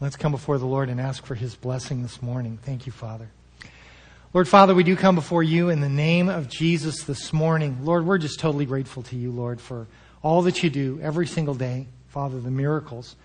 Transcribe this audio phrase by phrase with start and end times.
[0.00, 2.60] Let's come before the Lord and ask for his blessing this morning.
[2.62, 3.30] Thank you, Father.
[4.32, 7.78] Lord Father, we do come before you in the name of Jesus this morning.
[7.82, 9.88] Lord, we're just totally grateful to you, Lord, for
[10.22, 11.88] all that you do every single day.
[12.10, 13.16] Father, the miracles,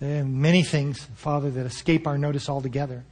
[0.00, 3.04] and many things, Father, that escape our notice altogether.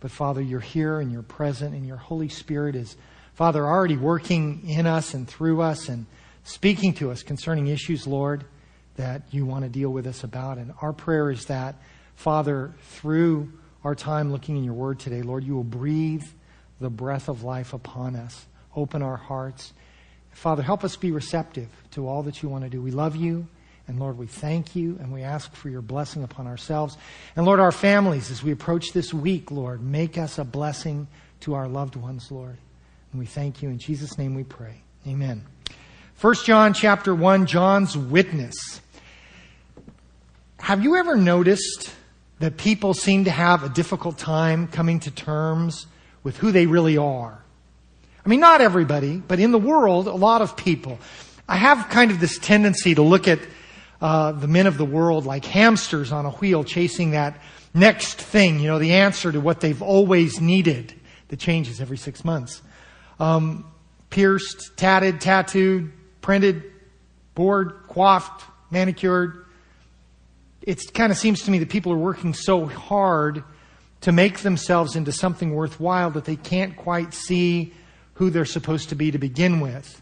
[0.00, 2.96] But Father, you're here and you're present, and your Holy Spirit is,
[3.34, 6.06] Father, already working in us and through us and
[6.44, 8.44] speaking to us concerning issues, Lord,
[8.96, 10.56] that you want to deal with us about.
[10.56, 11.74] And our prayer is that,
[12.14, 13.52] Father, through
[13.84, 16.24] our time looking in your word today, Lord, you will breathe
[16.80, 18.46] the breath of life upon us.
[18.76, 19.72] Open our hearts.
[20.32, 22.80] Father, help us be receptive to all that you want to do.
[22.80, 23.46] We love you.
[23.88, 26.96] And Lord, we thank you and we ask for your blessing upon ourselves.
[27.34, 31.08] And Lord, our families, as we approach this week, Lord, make us a blessing
[31.40, 32.56] to our loved ones, Lord.
[33.10, 33.68] And we thank you.
[33.68, 34.82] In Jesus' name we pray.
[35.06, 35.44] Amen.
[36.20, 38.80] 1 John chapter 1, John's witness.
[40.60, 41.92] Have you ever noticed
[42.42, 45.86] that people seem to have a difficult time coming to terms
[46.24, 47.40] with who they really are.
[48.26, 50.98] I mean, not everybody, but in the world, a lot of people.
[51.48, 53.38] I have kind of this tendency to look at
[54.00, 57.40] uh, the men of the world like hamsters on a wheel chasing that
[57.74, 60.92] next thing, you know, the answer to what they've always needed
[61.28, 62.60] that changes every six months.
[63.20, 63.70] Um,
[64.10, 66.64] pierced, tatted, tattooed, printed,
[67.36, 69.41] bored, coiffed, manicured.
[70.62, 73.42] It kind of seems to me that people are working so hard
[74.02, 77.72] to make themselves into something worthwhile that they can't quite see
[78.14, 80.00] who they're supposed to be to begin with.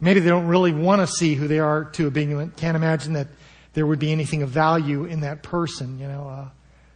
[0.00, 2.56] Maybe they don't really want to see who they are to begin with.
[2.56, 3.28] Can't imagine that
[3.74, 5.98] there would be anything of value in that person.
[5.98, 6.48] You know, uh,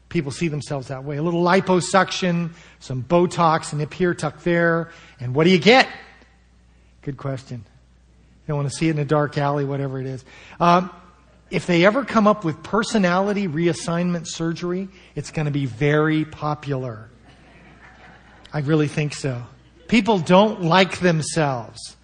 [0.09, 1.17] people see themselves that way.
[1.17, 4.91] A little liposuction, some Botox, and nip here, tuck there,
[5.21, 5.89] and what do you get?
[7.03, 7.59] Good question.
[7.59, 10.25] You don't want to see it in a dark alley, whatever it is.
[10.59, 10.91] Um,
[11.51, 17.09] if they ever come up with personality reassignment surgery, it's going to be very popular.
[18.53, 19.43] I really think so.
[19.89, 21.97] People don't like themselves.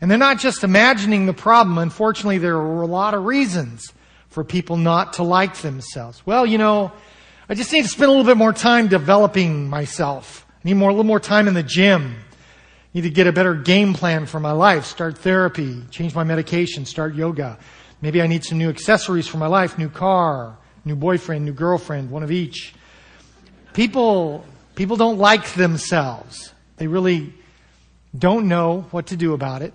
[0.00, 1.78] And they're not just imagining the problem.
[1.78, 3.92] Unfortunately, there are a lot of reasons
[4.28, 6.22] for people not to like themselves.
[6.26, 6.92] Well, you know,
[7.48, 10.46] I just need to spend a little bit more time developing myself.
[10.50, 12.16] I need more, a little more time in the gym.
[12.16, 16.24] I need to get a better game plan for my life, start therapy, change my
[16.24, 17.58] medication, start yoga.
[18.04, 22.10] Maybe I need some new accessories for my life, new car, new boyfriend, new girlfriend,
[22.10, 22.74] one of each.
[23.72, 24.44] People,
[24.74, 26.52] people don't like themselves.
[26.76, 27.32] They really
[28.14, 29.72] don't know what to do about it.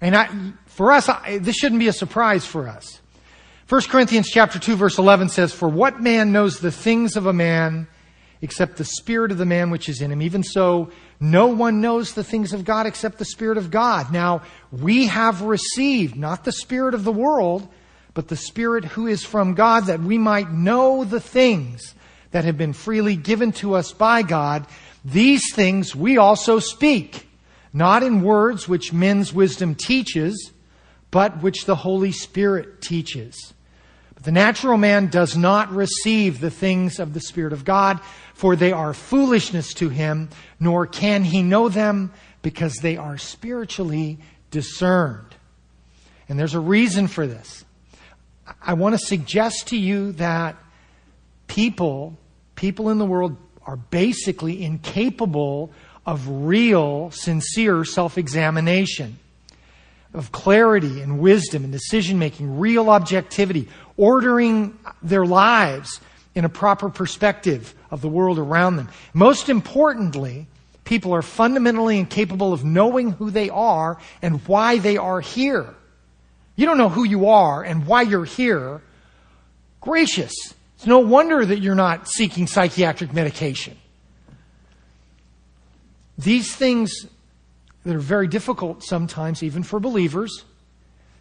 [0.00, 0.28] And I,
[0.66, 3.00] for us, I, this shouldn't be a surprise for us.
[3.68, 7.32] 1 Corinthians chapter 2 verse 11 says, For what man knows the things of a
[7.32, 7.88] man
[8.40, 10.22] except the spirit of the man which is in him?
[10.22, 14.12] Even so, no one knows the things of God except the Spirit of God.
[14.12, 17.66] Now, we have received not the Spirit of the world,
[18.12, 21.94] but the Spirit who is from God, that we might know the things
[22.32, 24.66] that have been freely given to us by God.
[25.04, 27.28] These things we also speak,
[27.72, 30.52] not in words which men's wisdom teaches,
[31.10, 33.54] but which the Holy Spirit teaches.
[34.14, 38.00] But the natural man does not receive the things of the Spirit of God
[38.36, 40.28] for they are foolishness to him,
[40.60, 44.18] nor can he know them because they are spiritually
[44.50, 45.34] discerned.
[46.28, 47.64] And there's a reason for this.
[48.60, 50.54] I want to suggest to you that
[51.46, 52.18] people,
[52.56, 55.72] people in the world are basically incapable
[56.04, 59.18] of real, sincere self examination,
[60.12, 66.02] of clarity and wisdom and decision making, real objectivity, ordering their lives
[66.36, 68.90] in a proper perspective of the world around them.
[69.14, 70.46] Most importantly,
[70.84, 75.74] people are fundamentally incapable of knowing who they are and why they are here.
[76.54, 78.82] You don't know who you are and why you're here.
[79.80, 80.34] Gracious.
[80.76, 83.78] It's no wonder that you're not seeking psychiatric medication.
[86.18, 87.06] These things
[87.84, 90.44] that are very difficult sometimes, even for believers,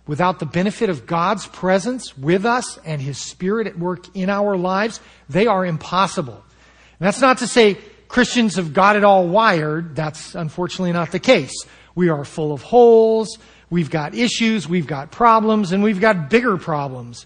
[0.07, 4.55] without the benefit of God's presence with us and His Spirit at work in our
[4.55, 4.99] lives,
[5.29, 6.33] they are impossible.
[6.33, 9.95] And that's not to say Christians have got it all wired.
[9.95, 11.53] That's unfortunately not the case.
[11.95, 13.37] We are full of holes.
[13.69, 14.69] We've got issues.
[14.69, 17.25] We've got problems and we've got bigger problems.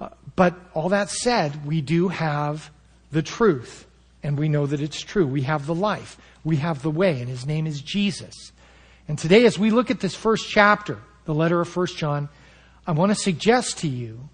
[0.00, 2.70] Uh, but all that said, we do have
[3.12, 3.86] the truth
[4.22, 5.26] and we know that it's true.
[5.26, 6.18] We have the life.
[6.44, 8.52] We have the way and his name is Jesus.
[9.06, 12.30] And today as we look at this first chapter, the letter of 1 John,
[12.86, 14.30] I want to suggest to you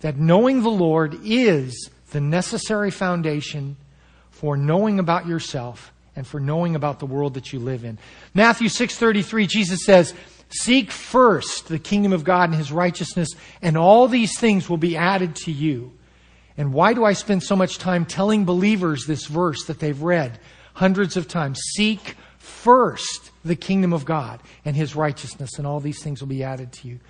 [0.00, 3.78] that knowing the Lord is the necessary foundation
[4.30, 7.98] for knowing about yourself and for knowing about the world that you live in.
[8.34, 10.12] Matthew 6:33 Jesus says,
[10.50, 13.30] "Seek first the kingdom of God and his righteousness,
[13.62, 15.92] and all these things will be added to you."
[16.58, 20.38] And why do I spend so much time telling believers this verse that they've read
[20.74, 21.58] hundreds of times?
[21.74, 26.42] Seek first the kingdom of God and his righteousness, and all these things will be
[26.42, 27.00] added to you.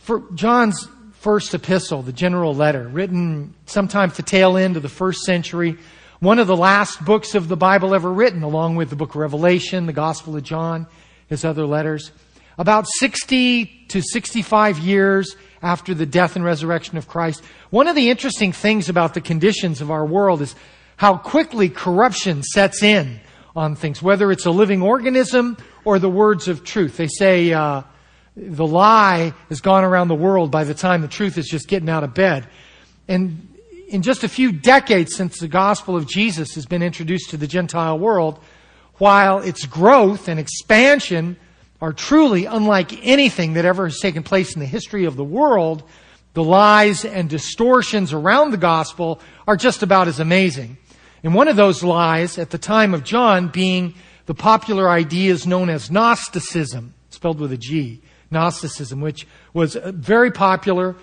[0.00, 0.88] For John's
[1.20, 5.76] first epistle, the general letter, written sometime at the tail end of the first century,
[6.20, 9.16] one of the last books of the Bible ever written, along with the book of
[9.16, 10.86] Revelation, the Gospel of John,
[11.28, 12.10] his other letters.
[12.56, 18.10] About 60 to 65 years after the death and resurrection of Christ, one of the
[18.10, 20.56] interesting things about the conditions of our world is
[20.96, 23.20] how quickly corruption sets in
[23.58, 26.96] on things, whether it's a living organism or the words of truth.
[26.96, 27.82] They say uh,
[28.36, 31.90] the lie has gone around the world by the time the truth is just getting
[31.90, 32.48] out of bed.
[33.08, 33.48] And
[33.88, 37.48] in just a few decades since the gospel of Jesus has been introduced to the
[37.48, 38.38] Gentile world,
[38.98, 41.36] while its growth and expansion
[41.80, 45.82] are truly unlike anything that ever has taken place in the history of the world,
[46.34, 50.76] the lies and distortions around the gospel are just about as amazing.
[51.22, 53.94] And one of those lies at the time of John being
[54.26, 58.00] the popular ideas known as Gnosticism, spelled with a G,
[58.30, 60.94] Gnosticism, which was uh, very popular,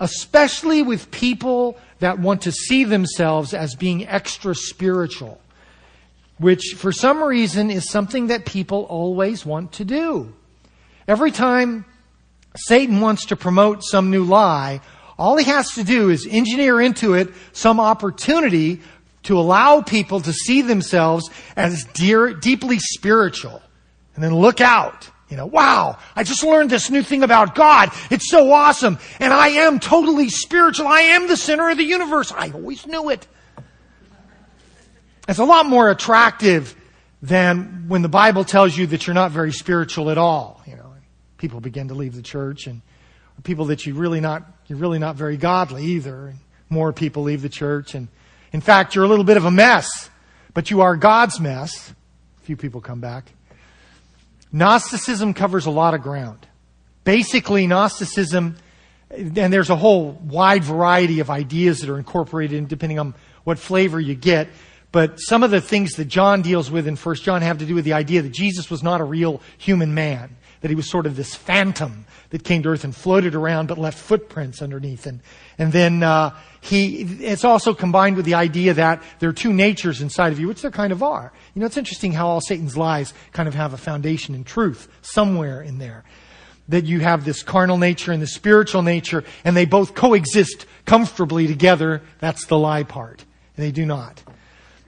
[0.00, 5.40] especially with people that want to see themselves as being extra spiritual
[6.38, 10.32] which for some reason is something that people always want to do.
[11.08, 11.84] Every time
[12.56, 14.80] Satan wants to promote some new lie,
[15.18, 18.80] all he has to do is engineer into it some opportunity
[19.26, 23.62] to allow people to see themselves as dear, deeply spiritual.
[24.14, 25.10] And then look out.
[25.28, 27.90] You know, wow, I just learned this new thing about God.
[28.10, 28.98] It's so awesome.
[29.18, 30.86] And I am totally spiritual.
[30.86, 32.30] I am the center of the universe.
[32.30, 33.26] I always knew it.
[35.28, 36.76] It's a lot more attractive
[37.20, 40.62] than when the Bible tells you that you're not very spiritual at all.
[40.64, 40.94] You know,
[41.38, 42.80] people begin to leave the church, and
[43.42, 46.28] people that you really not you're really not very godly either.
[46.28, 46.38] And
[46.70, 48.06] more people leave the church, and
[48.56, 50.08] in fact, you're a little bit of a mess,
[50.54, 51.92] but you are God's mess.
[52.38, 53.30] A few people come back.
[54.50, 56.46] Gnosticism covers a lot of ground.
[57.04, 58.56] Basically, Gnosticism,
[59.10, 63.14] and there's a whole wide variety of ideas that are incorporated in depending on
[63.44, 64.48] what flavor you get.
[64.90, 67.74] But some of the things that John deals with in 1 John have to do
[67.74, 71.06] with the idea that Jesus was not a real human man, that he was sort
[71.06, 75.06] of this phantom that came to earth and floated around but left footprints underneath.
[75.06, 75.20] And,
[75.58, 80.00] and then uh, he, it's also combined with the idea that there are two natures
[80.00, 81.32] inside of you, which there kind of are.
[81.54, 84.88] You know, it's interesting how all Satan's lies kind of have a foundation in truth
[85.02, 86.04] somewhere in there.
[86.68, 91.46] That you have this carnal nature and the spiritual nature, and they both coexist comfortably
[91.46, 92.02] together.
[92.18, 93.24] That's the lie part.
[93.56, 94.20] And they do not.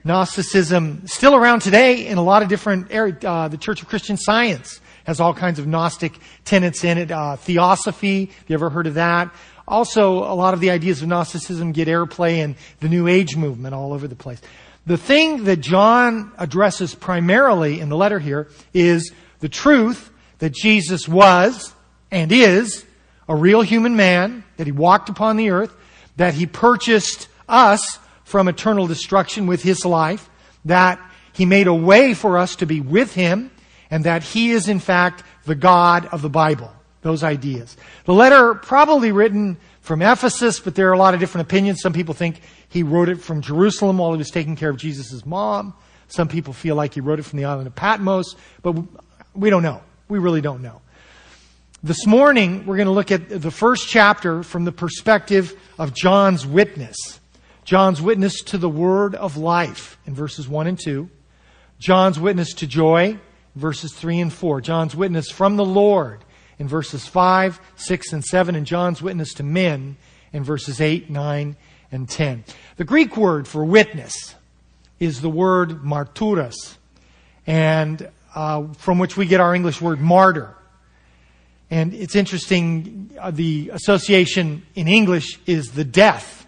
[0.03, 3.23] Gnosticism still around today in a lot of different areas.
[3.23, 6.13] Uh, the Church of Christian Science has all kinds of Gnostic
[6.45, 7.09] tenets in it.
[7.09, 9.33] Uh, theosophy, have you ever heard of that?
[9.67, 13.73] Also, a lot of the ideas of Gnosticism get airplay in the New Age movement
[13.73, 14.39] all over the place.
[14.85, 21.07] The thing that John addresses primarily in the letter here is the truth that Jesus
[21.07, 21.73] was
[22.11, 22.85] and is
[23.27, 25.75] a real human man, that he walked upon the earth,
[26.17, 30.29] that he purchased us from eternal destruction with his life,
[30.65, 30.99] that
[31.33, 33.49] he made a way for us to be with him,
[33.91, 36.71] and that he is in fact the God of the Bible.
[37.01, 37.77] Those ideas.
[38.05, 41.81] The letter probably written from Ephesus, but there are a lot of different opinions.
[41.81, 45.25] Some people think he wrote it from Jerusalem while he was taking care of Jesus'
[45.25, 45.73] mom.
[46.09, 48.75] Some people feel like he wrote it from the island of Patmos, but
[49.33, 49.81] we don't know.
[50.09, 50.81] We really don't know.
[51.81, 56.45] This morning, we're going to look at the first chapter from the perspective of John's
[56.45, 56.97] witness.
[57.63, 61.09] John's witness to the word of life in verses 1 and 2.
[61.79, 63.17] John's witness to joy,
[63.55, 64.61] verses 3 and 4.
[64.61, 66.23] John's witness from the Lord
[66.57, 68.55] in verses 5, 6, and 7.
[68.55, 69.97] And John's witness to men
[70.33, 71.55] in verses 8, 9,
[71.91, 72.43] and 10.
[72.77, 74.35] The Greek word for witness
[74.99, 76.75] is the word marturas,
[77.47, 80.55] and uh, from which we get our English word martyr.
[81.71, 86.47] And it's interesting, uh, the association in English is the death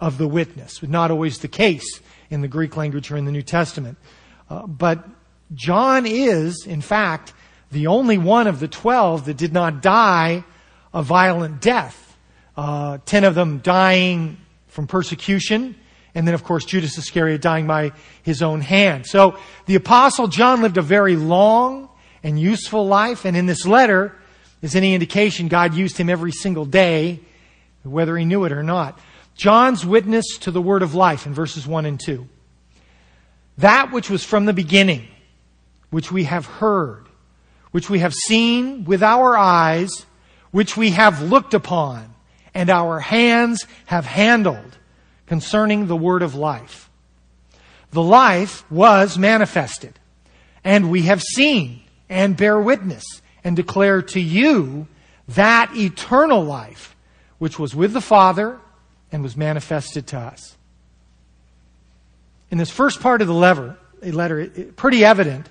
[0.00, 0.82] of the witness.
[0.82, 3.98] Not always the case in the Greek language or in the New Testament.
[4.48, 5.06] Uh, but
[5.54, 7.32] John is, in fact,
[7.70, 10.44] the only one of the twelve that did not die
[10.92, 12.16] a violent death.
[12.56, 15.74] Uh, ten of them dying from persecution,
[16.14, 17.92] and then, of course, Judas Iscariot dying by
[18.22, 19.06] his own hand.
[19.06, 21.88] So the Apostle John lived a very long
[22.22, 24.14] and useful life, and in this letter,
[24.60, 27.20] is any indication, God used him every single day,
[27.82, 28.98] whether he knew it or not.
[29.34, 32.28] John's witness to the word of life in verses 1 and 2.
[33.58, 35.08] That which was from the beginning,
[35.92, 37.06] which we have heard,
[37.70, 40.06] which we have seen with our eyes,
[40.50, 42.14] which we have looked upon,
[42.54, 44.78] and our hands have handled
[45.26, 46.90] concerning the word of life.
[47.90, 49.98] The life was manifested,
[50.64, 53.04] and we have seen and bear witness
[53.44, 54.86] and declare to you
[55.28, 56.96] that eternal life
[57.38, 58.58] which was with the Father
[59.12, 60.56] and was manifested to us.
[62.50, 65.50] In this first part of the letter, a letter pretty evident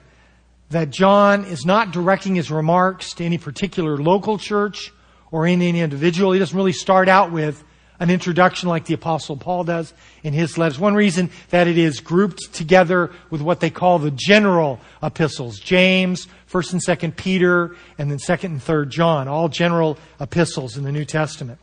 [0.72, 4.92] that John is not directing his remarks to any particular local church
[5.32, 6.32] or any individual.
[6.32, 7.64] He doesn't really start out with
[8.00, 10.80] an introduction like the apostle Paul does in his letters.
[10.80, 15.60] One reason that it is grouped together with what they call the general epistles.
[15.60, 19.28] James, 1st and 2nd Peter, and then 2nd and 3rd John.
[19.28, 21.60] All general epistles in the New Testament.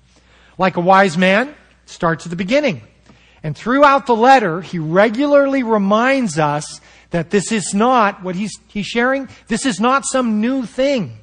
[0.59, 1.55] Like a wise man,
[1.87, 2.83] starts at the beginning.
[3.43, 6.81] And throughout the letter, he regularly reminds us
[7.11, 9.29] that this is not what he's, he's sharing.
[9.47, 11.17] This is not some new thing.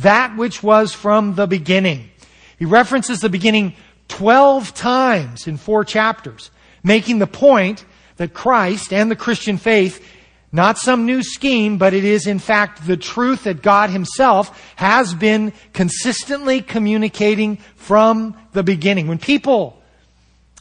[0.00, 2.10] That which was from the beginning.
[2.58, 3.74] He references the beginning
[4.08, 6.50] 12 times in four chapters,
[6.82, 7.84] making the point
[8.16, 10.04] that Christ and the Christian faith,
[10.52, 15.12] not some new scheme, but it is in fact the truth that God Himself has
[15.14, 19.06] been consistently communicating from the beginning.
[19.06, 19.75] When people,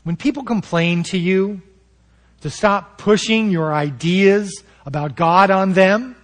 [0.05, 1.61] when people complain to you
[2.41, 6.15] to stop pushing your ideas about God on them,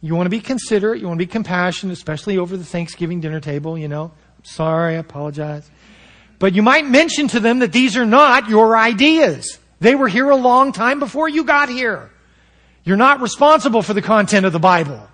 [0.00, 3.40] you want to be considerate, you want to be compassionate, especially over the Thanksgiving dinner
[3.40, 4.04] table, you know.
[4.38, 5.68] I'm sorry, I apologize.
[6.38, 9.58] But you might mention to them that these are not your ideas.
[9.80, 12.12] They were here a long time before you got here.
[12.84, 15.08] You're not responsible for the content of the Bible.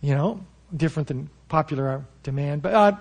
[0.00, 2.62] You know, different than popular demand.
[2.62, 2.96] But uh,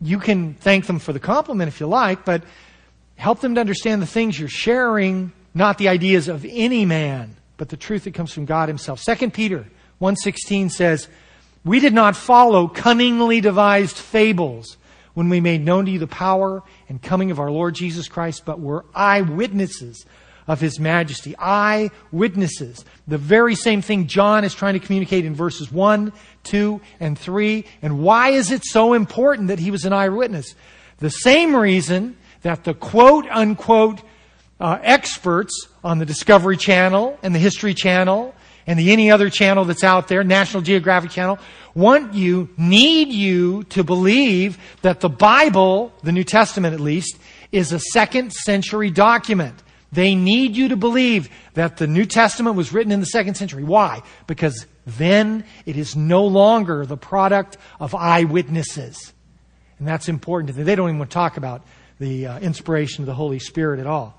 [0.00, 2.42] you can thank them for the compliment if you like, but
[3.16, 7.68] help them to understand the things you're sharing, not the ideas of any man, but
[7.68, 9.00] the truth that comes from God himself.
[9.00, 9.66] 2 Peter
[9.98, 11.08] 1:16 says,
[11.64, 14.78] "We did not follow cunningly devised fables
[15.12, 18.44] when we made known to you the power and coming of our Lord Jesus Christ,
[18.46, 20.06] but were eyewitnesses
[20.50, 21.36] of his majesty.
[21.38, 22.84] Eye witnesses.
[23.06, 27.64] The very same thing John is trying to communicate in verses 1, 2, and 3.
[27.82, 30.56] And why is it so important that he was an eyewitness?
[30.98, 34.02] The same reason that the quote unquote
[34.58, 38.34] uh, experts on the Discovery Channel and the History Channel
[38.66, 41.38] and the any other channel that's out there, National Geographic Channel,
[41.76, 47.18] want you, need you to believe that the Bible, the New Testament at least,
[47.52, 49.54] is a second century document.
[49.92, 53.64] They need you to believe that the New Testament was written in the second century.
[53.64, 54.02] Why?
[54.26, 59.12] Because then it is no longer the product of eyewitnesses.
[59.78, 60.48] And that's important.
[60.48, 60.64] to them.
[60.64, 61.62] They don't even want to talk about
[61.98, 64.16] the uh, inspiration of the Holy Spirit at all.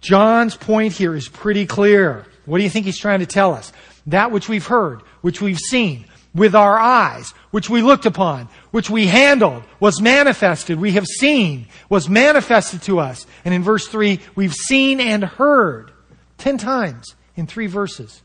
[0.00, 2.26] John's point here is pretty clear.
[2.44, 3.72] What do you think he's trying to tell us?
[4.06, 8.90] That which we've heard, which we've seen, with our eyes, which we looked upon, which
[8.90, 13.26] we handled, was manifested, we have seen, was manifested to us.
[13.44, 15.92] And in verse 3, we've seen and heard
[16.36, 18.22] ten times in three verses.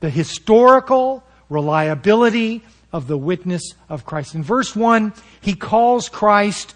[0.00, 4.34] The historical reliability of the witness of Christ.
[4.34, 6.74] In verse 1, he calls Christ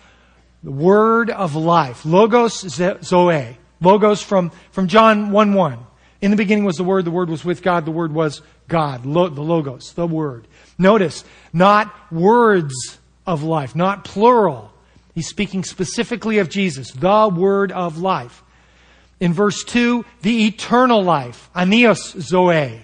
[0.62, 2.04] the word of life.
[2.04, 3.56] Logos Zoe.
[3.80, 5.78] Logos from, from John 1 1.
[6.22, 8.42] In the beginning was the Word, the Word was with God, the Word was
[8.72, 10.48] God, lo, the Logos, the Word.
[10.78, 12.74] Notice, not words
[13.26, 14.72] of life, not plural.
[15.14, 18.42] He's speaking specifically of Jesus, the Word of life.
[19.20, 22.80] In verse 2, the eternal life, aionios zoe,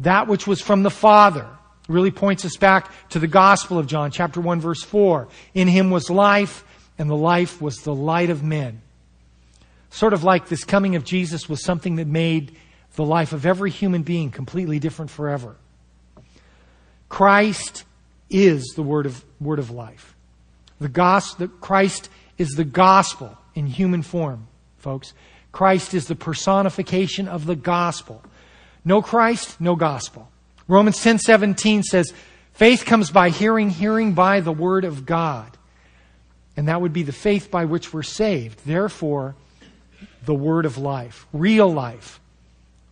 [0.00, 1.46] that which was from the Father,
[1.86, 5.28] really points us back to the Gospel of John, chapter 1, verse 4.
[5.54, 6.64] In him was life,
[6.98, 8.82] and the life was the light of men.
[9.90, 12.56] Sort of like this coming of Jesus was something that made
[12.94, 15.56] the life of every human being completely different forever.
[17.08, 17.84] Christ
[18.30, 20.14] is the word of, word of life.
[20.80, 22.08] The gospel, Christ
[22.38, 25.12] is the gospel in human form, folks.
[25.52, 28.22] Christ is the personification of the gospel.
[28.84, 30.28] No Christ, no gospel.
[30.66, 32.12] Romans 10:17 says,
[32.54, 35.58] "Faith comes by hearing, hearing by the word of God."
[36.56, 38.60] And that would be the faith by which we're saved.
[38.64, 39.34] Therefore,
[40.24, 42.20] the word of life, real life.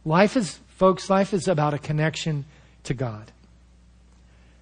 [0.05, 2.45] Life is, folks, life is about a connection
[2.85, 3.31] to God.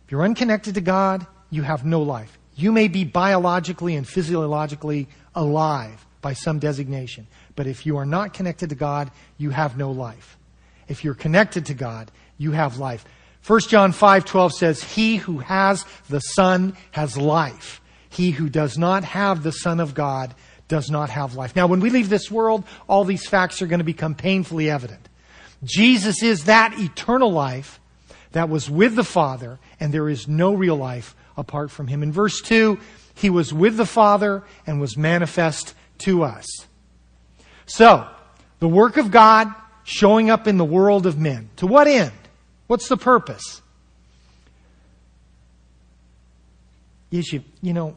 [0.04, 2.38] If you're unconnected to God, you have no life.
[2.57, 8.35] You may be biologically and physiologically alive by some designation, but if you are not
[8.35, 10.37] connected to God, you have no life.
[10.88, 13.04] If you're connected to God, you have life.
[13.42, 17.80] 1 John 5:12 says, "He who has the Son has life.
[18.09, 20.35] He who does not have the Son of God
[20.66, 23.78] does not have life." Now, when we leave this world, all these facts are going
[23.78, 25.09] to become painfully evident.
[25.64, 27.80] Jesus is that eternal life
[28.32, 32.02] that was with the Father, and there is no real life apart from him.
[32.02, 32.78] In verse 2,
[33.14, 36.46] he was with the Father and was manifest to us.
[37.66, 38.08] So,
[38.60, 39.52] the work of God
[39.84, 41.48] showing up in the world of men.
[41.56, 42.12] To what end?
[42.66, 43.62] What's the purpose?
[47.10, 47.22] You,
[47.62, 47.96] you know,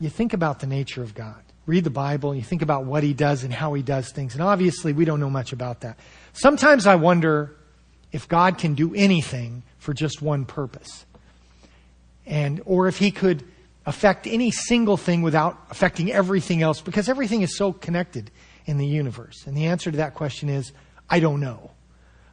[0.00, 1.40] you think about the nature of God.
[1.66, 4.34] Read the Bible, and you think about what He does and how He does things.
[4.34, 5.98] And obviously, we don't know much about that.
[6.38, 7.56] Sometimes I wonder
[8.12, 11.04] if God can do anything for just one purpose.
[12.26, 13.42] And, or if He could
[13.84, 18.30] affect any single thing without affecting everything else, because everything is so connected
[18.66, 19.48] in the universe.
[19.48, 20.72] And the answer to that question is,
[21.10, 21.72] I don't know.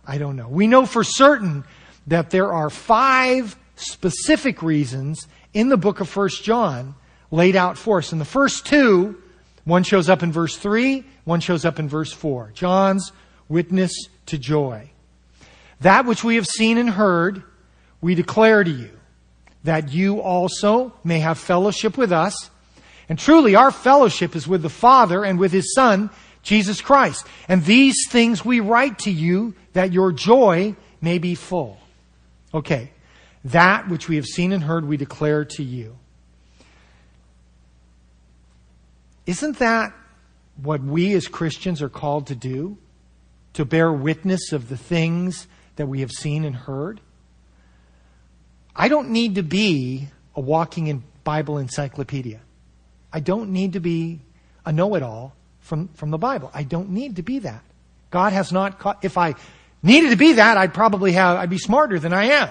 [0.06, 0.50] I don't know.
[0.50, 1.64] We know for certain
[2.06, 6.94] that there are five specific reasons in the book of First John
[7.32, 8.12] laid out for us.
[8.12, 9.20] And the first two,
[9.64, 12.52] one shows up in verse 3, one shows up in verse 4.
[12.54, 13.12] John's
[13.48, 13.92] witness
[14.28, 14.90] to joy.
[15.82, 17.44] That which we have seen and heard,
[18.02, 18.92] we declare to you,
[19.64, 22.50] that you also may have fellowship with us.
[23.10, 26.10] And truly, our fellowship is with the Father and with His Son,
[26.42, 27.26] Jesus Christ.
[27.48, 31.78] And these things we write to you that your joy may be full.
[32.54, 32.92] Okay.
[33.44, 35.98] That which we have seen and heard, we declare to you.
[39.26, 39.94] Isn't that
[40.62, 42.78] what we as Christians are called to do?
[43.56, 47.02] To bear witness of the things that we have seen and heard?
[48.76, 52.42] I don't need to be a walking in Bible encyclopedia.
[53.14, 54.20] I don't need to be
[54.66, 56.52] a know it all from, from the Bible.
[56.54, 57.64] I don't need to be that.
[58.12, 59.36] God has not, caught, if I
[59.82, 62.50] needed to be that, I'd probably have, I'd be smarter than I am.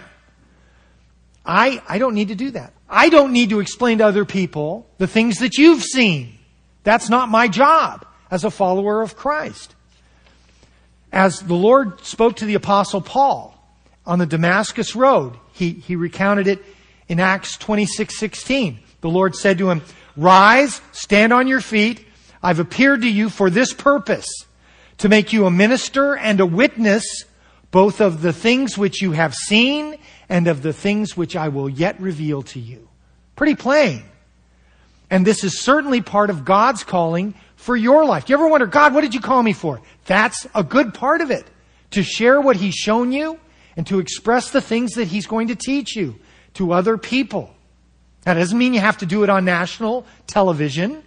[1.45, 2.73] I, I don't need to do that.
[2.89, 6.39] I don't need to explain to other people the things that you've seen.
[6.83, 9.75] That's not my job as a follower of Christ.
[11.14, 13.56] As the Lord spoke to the apostle Paul
[14.04, 16.61] on the Damascus road, he, he recounted it
[17.06, 18.80] in Acts 26, 16.
[19.00, 19.83] The Lord said to him,
[20.16, 22.04] Rise, stand on your feet.
[22.42, 24.26] I've appeared to you for this purpose,
[24.98, 27.24] to make you a minister and a witness
[27.70, 29.96] both of the things which you have seen
[30.29, 32.88] and of the things which I will yet reveal to you.
[33.37, 34.03] Pretty plain.
[35.11, 38.27] And this is certainly part of God's calling for your life.
[38.27, 39.81] Do you ever wonder, God, what did you call me for?
[40.05, 41.46] That's a good part of it.
[41.92, 43.40] To share what He's shown you
[43.74, 46.16] and to express the things that He's going to teach you
[46.55, 47.55] to other people.
[48.22, 51.03] That doesn't mean you have to do it on national television,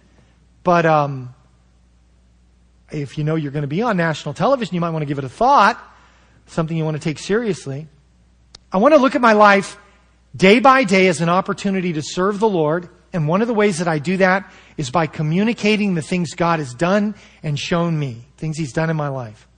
[0.64, 1.32] but um,
[2.90, 5.18] if you know you're going to be on national television, you might want to give
[5.18, 5.80] it a thought,
[6.46, 7.86] something you want to take seriously.
[8.72, 9.78] I want to look at my life
[10.34, 12.88] day by day as an opportunity to serve the Lord.
[13.12, 16.58] And one of the ways that I do that is by communicating the things God
[16.58, 19.48] has done and shown me, things He's done in my life.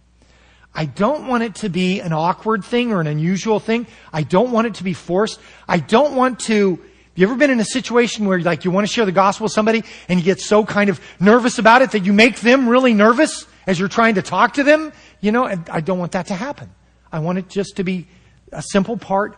[0.74, 3.86] I don't want it to be an awkward thing or an unusual thing.
[4.12, 5.40] I don't want it to be forced.
[5.68, 6.76] I don't want to.
[6.76, 9.44] Have you ever been in a situation where like you want to share the gospel
[9.44, 12.68] with somebody and you get so kind of nervous about it that you make them
[12.68, 14.92] really nervous as you're trying to talk to them?
[15.20, 16.70] You know, I don't want that to happen.
[17.12, 18.06] I want it just to be
[18.52, 19.36] a simple part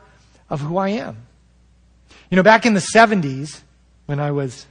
[0.51, 1.17] of who I am.
[2.31, 3.63] You know, back in the 70s,
[4.13, 4.67] when I was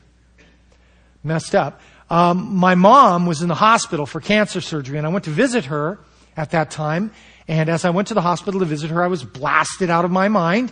[1.23, 5.25] messed up, um, my mom was in the hospital for cancer surgery, and I went
[5.25, 5.97] to visit her
[6.38, 7.10] at that time.
[7.47, 10.12] And as I went to the hospital to visit her, I was blasted out of
[10.12, 10.71] my mind.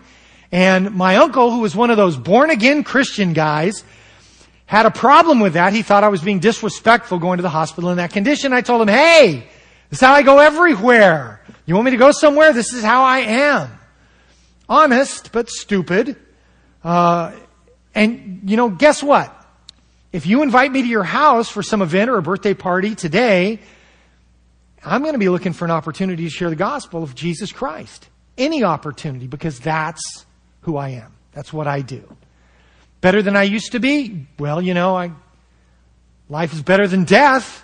[0.51, 3.84] And my uncle, who was one of those born again Christian guys,
[4.67, 5.73] had a problem with that.
[5.73, 8.53] He thought I was being disrespectful going to the hospital in that condition.
[8.53, 9.47] I told him, hey,
[9.89, 11.41] this is how I go everywhere.
[11.65, 12.53] You want me to go somewhere?
[12.53, 13.71] This is how I am.
[14.69, 16.17] Honest, but stupid.
[16.84, 17.32] Uh,
[17.95, 19.36] and, you know, guess what?
[20.12, 23.60] If you invite me to your house for some event or a birthday party today,
[24.84, 28.08] I'm going to be looking for an opportunity to share the gospel of Jesus Christ.
[28.38, 30.25] Any opportunity, because that's
[30.62, 31.13] who I am.
[31.34, 32.04] That's what I do.
[33.02, 34.28] Better than I used to be?
[34.38, 35.12] Well, you know, I,
[36.28, 37.63] life is better than death.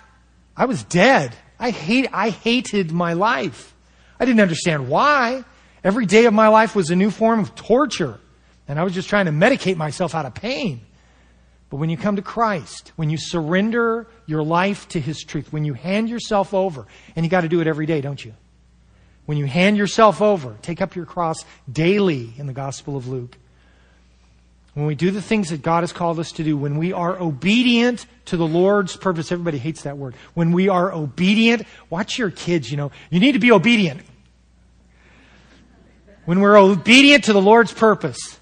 [0.56, 1.34] I was dead.
[1.58, 3.74] I hate, I hated my life.
[4.20, 5.44] I didn't understand why.
[5.82, 8.18] Every day of my life was a new form of torture.
[8.68, 10.80] And I was just trying to medicate myself out of pain.
[11.70, 15.64] But when you come to Christ, when you surrender your life to His truth, when
[15.64, 18.34] you hand yourself over, and you got to do it every day, don't you?
[19.26, 23.36] When you hand yourself over, take up your cross daily in the Gospel of Luke.
[24.74, 27.18] When we do the things that God has called us to do, when we are
[27.18, 30.14] obedient to the Lord's purpose, everybody hates that word.
[30.34, 34.02] When we are obedient, watch your kids, you know, you need to be obedient.
[36.26, 38.38] When we're obedient to the Lord's purpose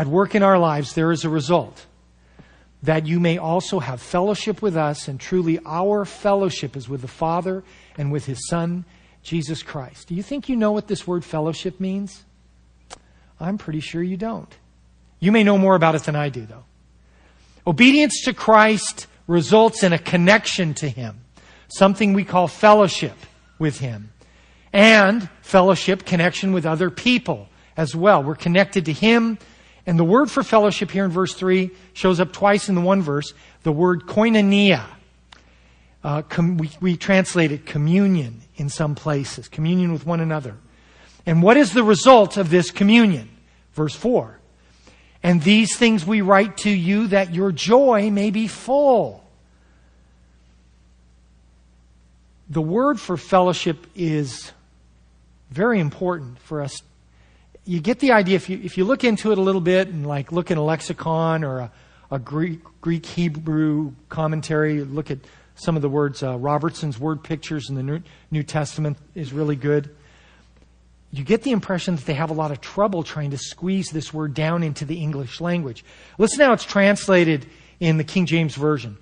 [0.00, 1.84] at work in our lives, there is a result
[2.82, 7.06] that you may also have fellowship with us, and truly our fellowship is with the
[7.06, 7.62] Father
[7.98, 8.86] and with His Son,
[9.22, 10.08] Jesus Christ.
[10.08, 12.24] Do you think you know what this word fellowship means?
[13.38, 14.50] I'm pretty sure you don't.
[15.18, 16.64] You may know more about it than I do, though.
[17.66, 21.26] Obedience to Christ results in a connection to Him,
[21.68, 23.18] something we call fellowship
[23.58, 24.14] with Him,
[24.72, 28.22] and fellowship, connection with other people as well.
[28.22, 29.36] We're connected to Him.
[29.86, 33.02] And the word for fellowship here in verse 3 shows up twice in the one
[33.02, 33.32] verse.
[33.62, 34.84] The word koinonia.
[36.02, 40.56] Uh, com- we, we translate it communion in some places, communion with one another.
[41.26, 43.28] And what is the result of this communion?
[43.74, 44.38] Verse 4.
[45.22, 49.22] And these things we write to you that your joy may be full.
[52.48, 54.50] The word for fellowship is
[55.50, 56.82] very important for us.
[57.70, 60.06] You get the idea if you, if you look into it a little bit and
[60.06, 61.72] like look in a lexicon or a,
[62.10, 65.18] a Greek, Greek Hebrew commentary, look at
[65.54, 66.22] some of the words.
[66.22, 69.90] Uh, Robertson's word pictures in the New, New Testament is really good
[71.12, 74.14] you get the impression that they have a lot of trouble trying to squeeze this
[74.14, 75.84] word down into the English language.
[76.18, 77.46] Listen how it's translated
[77.80, 78.96] in the King James Version.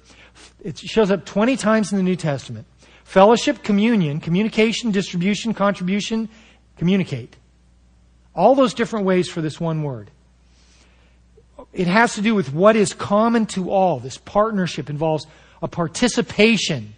[0.63, 2.67] It shows up 20 times in the New Testament.
[3.05, 6.29] Fellowship, communion, communication, distribution, contribution,
[6.77, 7.37] communicate.
[8.35, 10.11] All those different ways for this one word.
[11.73, 13.99] It has to do with what is common to all.
[13.99, 15.27] This partnership involves
[15.61, 16.95] a participation,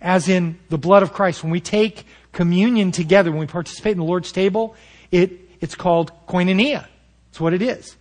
[0.00, 1.42] as in the blood of Christ.
[1.42, 4.74] When we take communion together, when we participate in the Lord's table,
[5.10, 6.86] it, it's called koinonia.
[7.30, 7.96] It's what it is.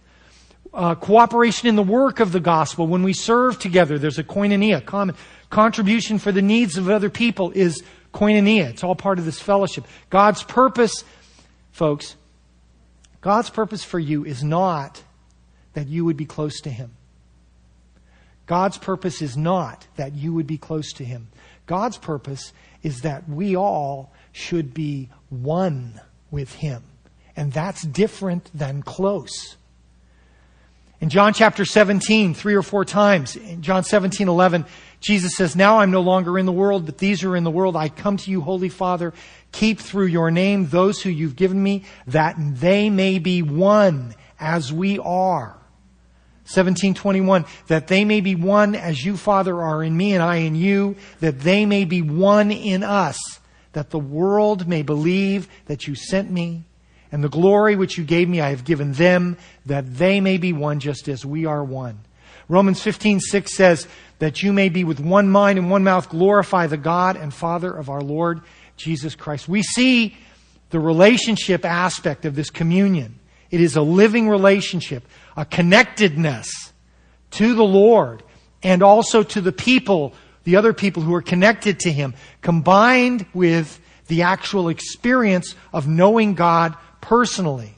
[0.73, 2.88] Uh, cooperation in the work of the gospel.
[2.88, 5.15] When we serve together, there's a koinonia, common
[5.49, 8.69] contribution for the needs of other people is koinonia.
[8.69, 9.86] It's all part of this fellowship.
[10.10, 11.03] God's purpose,
[11.71, 12.15] folks,
[13.21, 15.03] God's purpose for you is not
[15.73, 16.91] that you would be close to Him.
[18.45, 21.27] God's purpose is not that you would be close to Him.
[21.65, 22.51] God's purpose
[22.82, 26.01] is that we all should be one
[26.32, 26.84] with Him.
[27.36, 29.55] And that's different than close.
[31.01, 34.65] In John chapter 17, three or four times, in John 17, 11,
[34.99, 37.77] Jesus says, Now I'm no longer in the world, but these are in the world.
[37.77, 39.13] I come to you, Holy Father.
[39.53, 44.73] Keep through your name those who you've given me, that they may be one as
[44.73, 45.55] we are.
[46.43, 50.55] 1721, that they may be one as you, Father, are in me and I in
[50.55, 53.19] you, that they may be one in us
[53.73, 56.63] that the world may believe that you sent me,
[57.12, 60.54] and the glory which you gave me I have given them, that they may be
[60.54, 62.00] one just as we are one.
[62.48, 63.88] Romans 15:6 says
[64.19, 67.72] that you may be with one mind and one mouth glorify the God and Father
[67.72, 68.41] of our Lord
[68.76, 69.48] Jesus Christ.
[69.48, 70.17] We see
[70.72, 73.19] the relationship aspect of this communion.
[73.52, 75.04] It is a living relationship,
[75.36, 76.74] a connectedness
[77.32, 78.24] to the Lord
[78.62, 83.80] and also to the people the other people who are connected to him, combined with
[84.08, 86.76] the actual experience of knowing God
[87.10, 87.74] personally.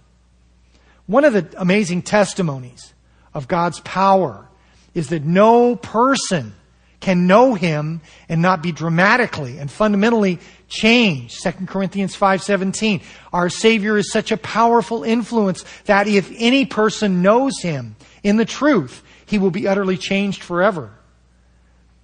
[1.05, 2.93] One of the amazing testimonies
[3.33, 4.49] of God's power
[4.93, 6.53] is that no person
[6.99, 11.41] can know him and not be dramatically and fundamentally changed.
[11.41, 12.99] 2 Corinthians 5:17.
[13.31, 18.43] Our savior is such a powerful influence that if any person knows him in the
[18.43, 20.91] truth, he will be utterly changed forever.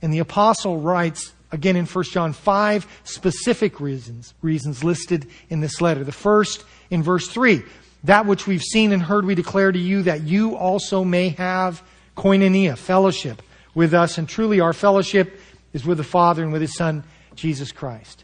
[0.01, 5.81] And the apostle writes again in 1 John 5 specific reasons, reasons listed in this
[5.81, 6.05] letter.
[6.05, 7.63] The first in verse 3,
[8.03, 11.83] that which we've seen and heard we declare to you that you also may have
[12.15, 13.41] koinonia, fellowship
[13.75, 14.17] with us.
[14.17, 15.39] And truly our fellowship
[15.73, 17.03] is with the Father and with His Son,
[17.35, 18.23] Jesus Christ.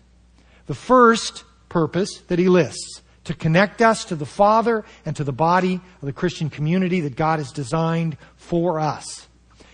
[0.65, 5.31] The first purpose that he lists, to connect us to the Father and to the
[5.33, 9.27] body of the Christian community that God has designed for us.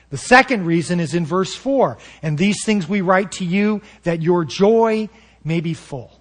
[0.10, 1.98] The second reason is in verse 4.
[2.22, 5.10] And these things we write to you that your joy
[5.44, 6.19] may be full.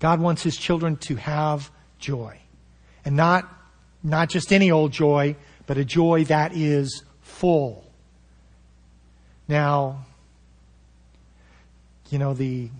[0.00, 2.38] God wants his children to have joy.
[3.04, 3.48] And not,
[4.02, 5.36] not just any old joy,
[5.66, 7.84] but a joy that is full.
[9.46, 10.04] Now,
[12.10, 12.70] you know, the,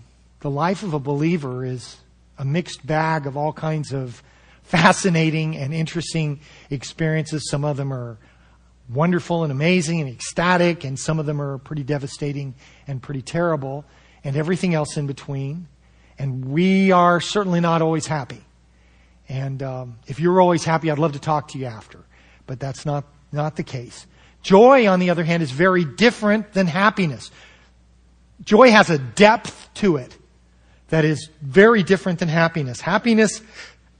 [0.41, 1.97] the life of a believer is
[2.37, 4.21] a mixed bag of all kinds of
[4.63, 7.49] fascinating and interesting experiences.
[7.49, 8.17] Some of them are
[8.89, 12.55] wonderful and amazing and ecstatic, and some of them are pretty devastating
[12.87, 13.85] and pretty terrible,
[14.23, 15.67] and everything else in between.
[16.17, 18.41] And we are certainly not always happy.
[19.27, 21.99] And um, if you're always happy, I'd love to talk to you after.
[22.47, 24.05] But that's not, not the case.
[24.43, 27.31] Joy, on the other hand, is very different than happiness.
[28.43, 30.17] Joy has a depth to it
[30.89, 32.81] that is very different than happiness.
[32.81, 33.41] Happiness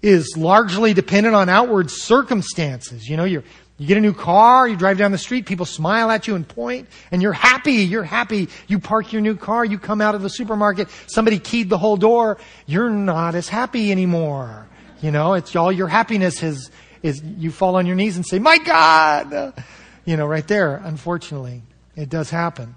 [0.01, 3.07] is largely dependent on outward circumstances.
[3.07, 3.43] You know, you're,
[3.81, 6.47] you get a new car, you drive down the street, people smile at you and
[6.47, 8.47] point, and you're happy, you're happy.
[8.67, 11.97] You park your new car, you come out of the supermarket, somebody keyed the whole
[11.97, 14.67] door, you're not as happy anymore.
[15.01, 16.69] You know, it's all your happiness has,
[17.01, 19.63] is you fall on your knees and say, My God!
[20.05, 21.63] You know, right there, unfortunately,
[21.95, 22.75] it does happen.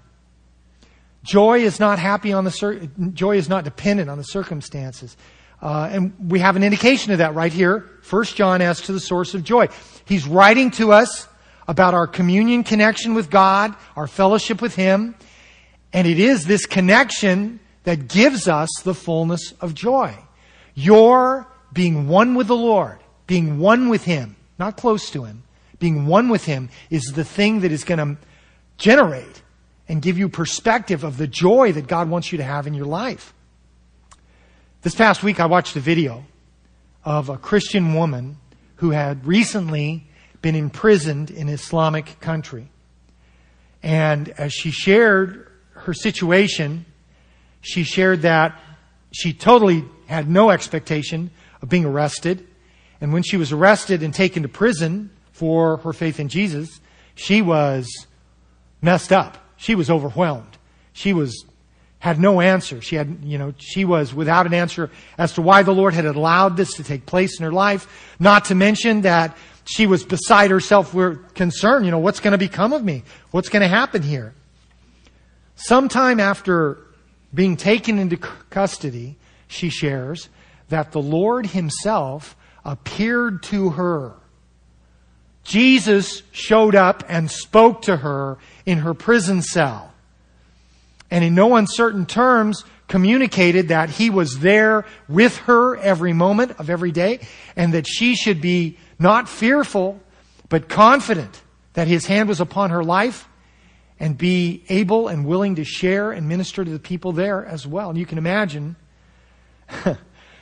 [1.21, 5.15] Joy is not happy on the cir- joy is not dependent on the circumstances.
[5.61, 7.89] Uh, and we have an indication of that right here.
[8.01, 9.69] First John as to the source of joy.
[10.05, 11.27] He's writing to us
[11.67, 15.15] about our communion connection with God, our fellowship with Him,
[15.91, 20.15] and it is this connection that gives us the fullness of joy.
[20.75, 25.43] Your being one with the Lord, being one with Him, not close to Him,
[25.79, 28.17] being one with Him is the thing that is going to
[28.77, 29.41] generate
[29.87, 32.85] and give you perspective of the joy that God wants you to have in your
[32.85, 33.33] life.
[34.81, 36.25] This past week, I watched a video
[37.03, 38.37] of a Christian woman
[38.77, 40.07] who had recently
[40.41, 42.69] been imprisoned in an Islamic country.
[43.81, 46.85] And as she shared her situation,
[47.61, 48.59] she shared that
[49.11, 52.45] she totally had no expectation of being arrested.
[53.01, 56.79] And when she was arrested and taken to prison for her faith in Jesus,
[57.15, 58.07] she was
[58.81, 59.37] messed up.
[59.57, 60.57] She was overwhelmed.
[60.93, 61.45] She was
[62.05, 62.81] had no answer.
[62.81, 66.05] She had, you know, she was without an answer as to why the Lord had
[66.05, 68.15] allowed this to take place in her life.
[68.19, 72.37] Not to mention that she was beside herself with concern, you know, what's going to
[72.37, 73.01] become of me?
[73.31, 74.35] What's going to happen here?
[75.55, 76.77] Sometime after
[77.33, 80.29] being taken into custody, she shares
[80.69, 84.13] that the Lord himself appeared to her.
[85.43, 89.94] Jesus showed up and spoke to her in her prison cell.
[91.15, 96.69] And in no uncertain terms, communicated that he was there with her every moment of
[96.69, 97.21] every day
[97.55, 99.97] and that she should be not fearful,
[100.49, 103.29] but confident that his hand was upon her life
[103.97, 107.89] and be able and willing to share and minister to the people there as well.
[107.89, 108.75] And you can imagine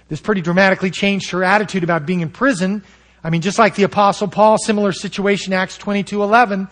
[0.07, 2.83] this pretty dramatically changed her attitude about being in prison.
[3.23, 6.67] I mean, just like the apostle Paul, similar situation, Acts 22, 11.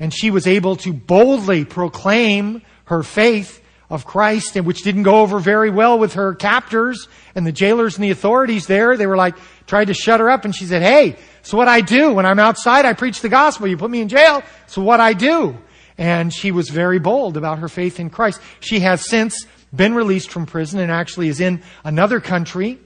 [0.00, 5.20] And she was able to boldly proclaim her faith of Christ, and which didn't go
[5.20, 8.96] over very well with her captors and the jailers and the authorities there.
[8.96, 11.80] They were like, tried to shut her up, and she said, Hey, so what I
[11.80, 12.12] do.
[12.12, 13.68] When I'm outside, I preach the gospel.
[13.68, 15.56] You put me in jail, So what I do.
[15.98, 18.40] And she was very bold about her faith in Christ.
[18.60, 22.78] She has since been released from prison and actually is in another country.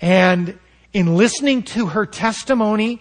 [0.00, 0.58] And
[0.92, 3.00] in listening to her testimony,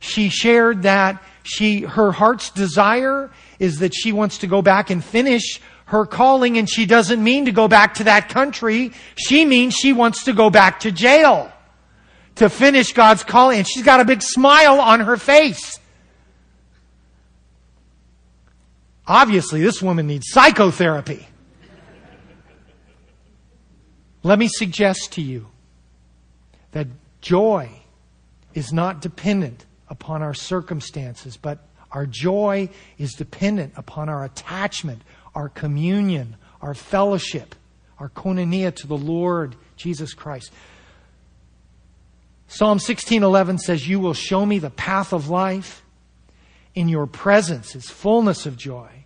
[0.00, 5.04] she shared that she, her heart's desire is that she wants to go back and
[5.04, 8.92] finish her calling and she doesn't mean to go back to that country.
[9.16, 11.50] She means she wants to go back to jail
[12.36, 13.58] to finish God's calling.
[13.58, 15.78] And she's got a big smile on her face.
[19.06, 21.26] Obviously, this woman needs psychotherapy.
[24.22, 25.46] Let me suggest to you
[26.72, 26.86] that
[27.22, 27.70] joy
[28.52, 31.60] is not dependent upon our circumstances, but
[31.90, 35.02] our joy is dependent upon our attachment,
[35.34, 37.54] our communion, our fellowship,
[37.98, 40.52] our koinonia to the Lord Jesus Christ.
[42.46, 45.84] Psalm 16:11 says, "You will show me the path of life.
[46.74, 49.04] In your presence is fullness of joy,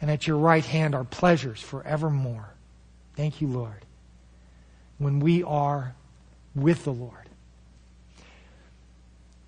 [0.00, 2.54] and at your right hand are pleasures forevermore."
[3.14, 3.84] Thank you, Lord.
[4.98, 5.94] When we are
[6.54, 7.23] with the Lord.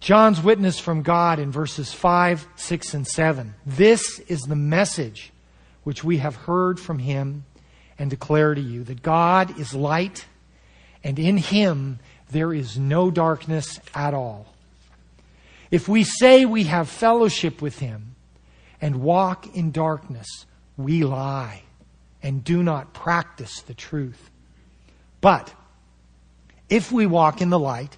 [0.07, 3.55] John's witness from God in verses 5, 6, and 7.
[3.67, 5.33] This is the message
[5.83, 7.45] which we have heard from him
[7.99, 10.27] and declare to you that God is light,
[11.03, 11.99] and in him
[12.31, 14.55] there is no darkness at all.
[15.73, 18.15] If we say we have fellowship with him
[18.81, 20.29] and walk in darkness,
[20.77, 21.63] we lie
[22.23, 24.31] and do not practice the truth.
[25.21, 25.53] But
[26.69, 27.97] if we walk in the light,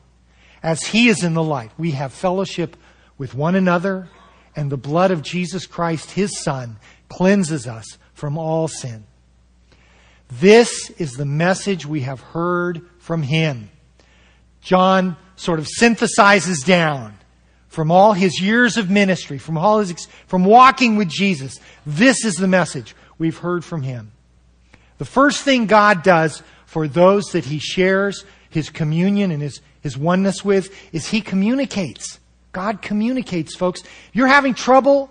[0.62, 2.77] as he is in the light, we have fellowship
[3.16, 4.09] with one another,
[4.57, 9.05] and the blood of Jesus Christ, his Son, cleanses us from all sin.
[10.31, 13.71] This is the message we have heard from him.
[14.61, 17.14] John sort of synthesizes down
[17.68, 21.59] from all his years of ministry, from all his, from walking with Jesus.
[21.87, 24.12] This is the message we've heard from him.
[24.99, 29.97] The first thing God does for those that he shares his communion and his, his
[29.97, 32.19] oneness with is he communicates.
[32.53, 33.83] God communicates, folks.
[34.12, 35.11] You're having trouble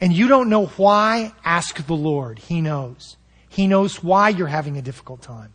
[0.00, 2.38] and you don't know why, ask the Lord.
[2.38, 3.16] He knows.
[3.48, 5.52] He knows why you're having a difficult time.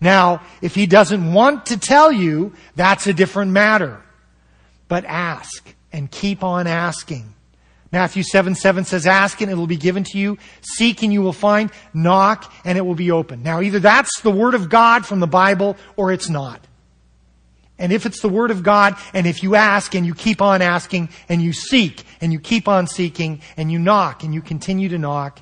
[0.00, 4.02] Now, if he doesn't want to tell you, that's a different matter.
[4.88, 7.34] But ask and keep on asking.
[7.90, 10.36] Matthew 7 7 says, Ask and it will be given to you.
[10.60, 11.70] Seek and you will find.
[11.94, 13.42] Knock and it will be open.
[13.42, 16.60] Now, either that's the Word of God from the Bible or it's not.
[17.78, 20.62] And if it's the Word of God, and if you ask and you keep on
[20.62, 24.88] asking and you seek and you keep on seeking and you knock and you continue
[24.90, 25.40] to knock,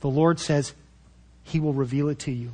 [0.00, 0.72] the Lord says
[1.42, 2.52] He will reveal it to you.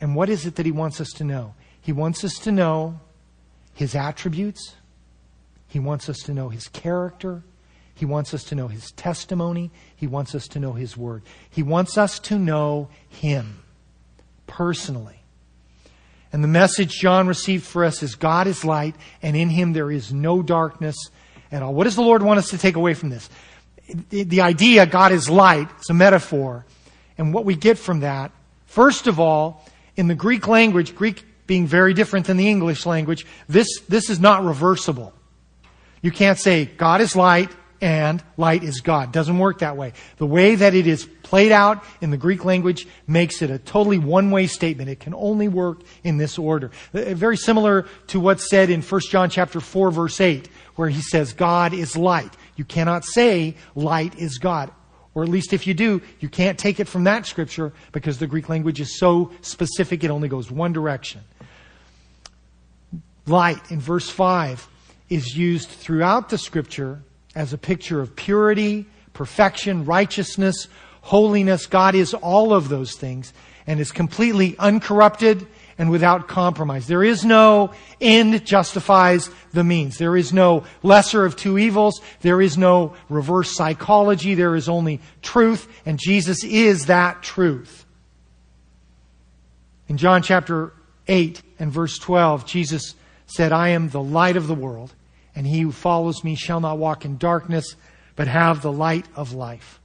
[0.00, 1.54] And what is it that He wants us to know?
[1.80, 3.00] He wants us to know
[3.74, 4.74] His attributes.
[5.68, 7.42] He wants us to know His character.
[7.94, 9.70] He wants us to know His testimony.
[9.96, 11.22] He wants us to know His Word.
[11.48, 13.62] He wants us to know Him
[14.46, 15.21] personally.
[16.32, 19.90] And the message John received for us is God is light, and in him there
[19.90, 20.96] is no darkness
[21.50, 21.74] at all.
[21.74, 23.28] What does the Lord want us to take away from this?
[24.08, 26.64] The, idea God is light is a metaphor.
[27.18, 28.32] And what we get from that,
[28.64, 29.66] first of all,
[29.96, 34.18] in the Greek language, Greek being very different than the English language, this, this is
[34.18, 35.12] not reversible.
[36.00, 37.50] You can't say God is light
[37.82, 39.12] and light is God.
[39.12, 39.92] Doesn't work that way.
[40.18, 43.98] The way that it is played out in the Greek language makes it a totally
[43.98, 44.88] one-way statement.
[44.88, 46.70] It can only work in this order.
[46.94, 51.02] Uh, very similar to what's said in 1 John chapter 4 verse 8, where he
[51.02, 52.32] says God is light.
[52.54, 54.70] You cannot say light is God.
[55.14, 58.28] Or at least if you do, you can't take it from that scripture because the
[58.28, 61.20] Greek language is so specific it only goes one direction.
[63.26, 64.68] Light in verse 5
[65.10, 67.02] is used throughout the scripture
[67.34, 70.68] as a picture of purity, perfection, righteousness,
[71.02, 71.66] holiness.
[71.66, 73.32] God is all of those things
[73.66, 75.46] and is completely uncorrupted
[75.78, 76.86] and without compromise.
[76.86, 79.98] There is no end justifies the means.
[79.98, 82.00] There is no lesser of two evils.
[82.20, 84.34] There is no reverse psychology.
[84.34, 87.86] There is only truth, and Jesus is that truth.
[89.88, 90.72] In John chapter
[91.08, 92.94] 8 and verse 12, Jesus
[93.26, 94.94] said, I am the light of the world
[95.34, 97.76] and he who follows me shall not walk in darkness,
[98.16, 99.80] but have the light of life.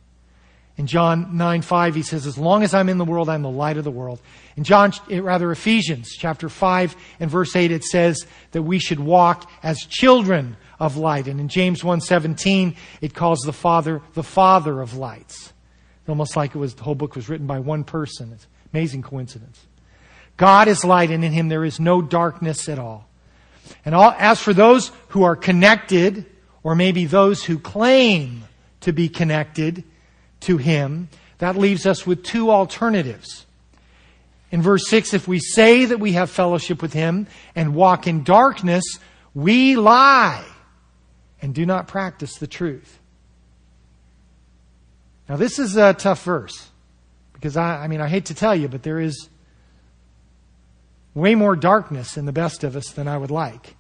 [0.78, 3.50] In John 9, 5, he says, as long as I'm in the world, I'm the
[3.50, 4.22] light of the world.
[4.56, 9.00] In John, eh, rather Ephesians chapter 5 and verse 8, it says that we should
[9.00, 11.28] walk as children of light.
[11.28, 15.54] And in James 1:17, it calls the Father the Father of lights.
[16.02, 18.32] It's Almost like it was the whole book was written by one person.
[18.34, 19.66] It's amazing coincidence.
[20.38, 23.07] God is light, and in him there is no darkness at all.
[23.86, 26.26] And all, as for those who are connected,
[26.64, 28.44] or maybe those who claim
[28.82, 29.84] to be connected
[30.42, 33.46] to Him, that leaves us with two alternatives.
[34.52, 38.24] In verse 6, if we say that we have fellowship with Him and walk in
[38.24, 38.84] darkness,
[39.34, 40.46] we lie
[41.42, 43.00] and do not practice the truth.
[45.30, 46.70] Now, this is a tough verse
[47.34, 49.30] because I, I mean, I hate to tell you, but there is
[51.18, 53.76] way more darkness in the best of us than I would like.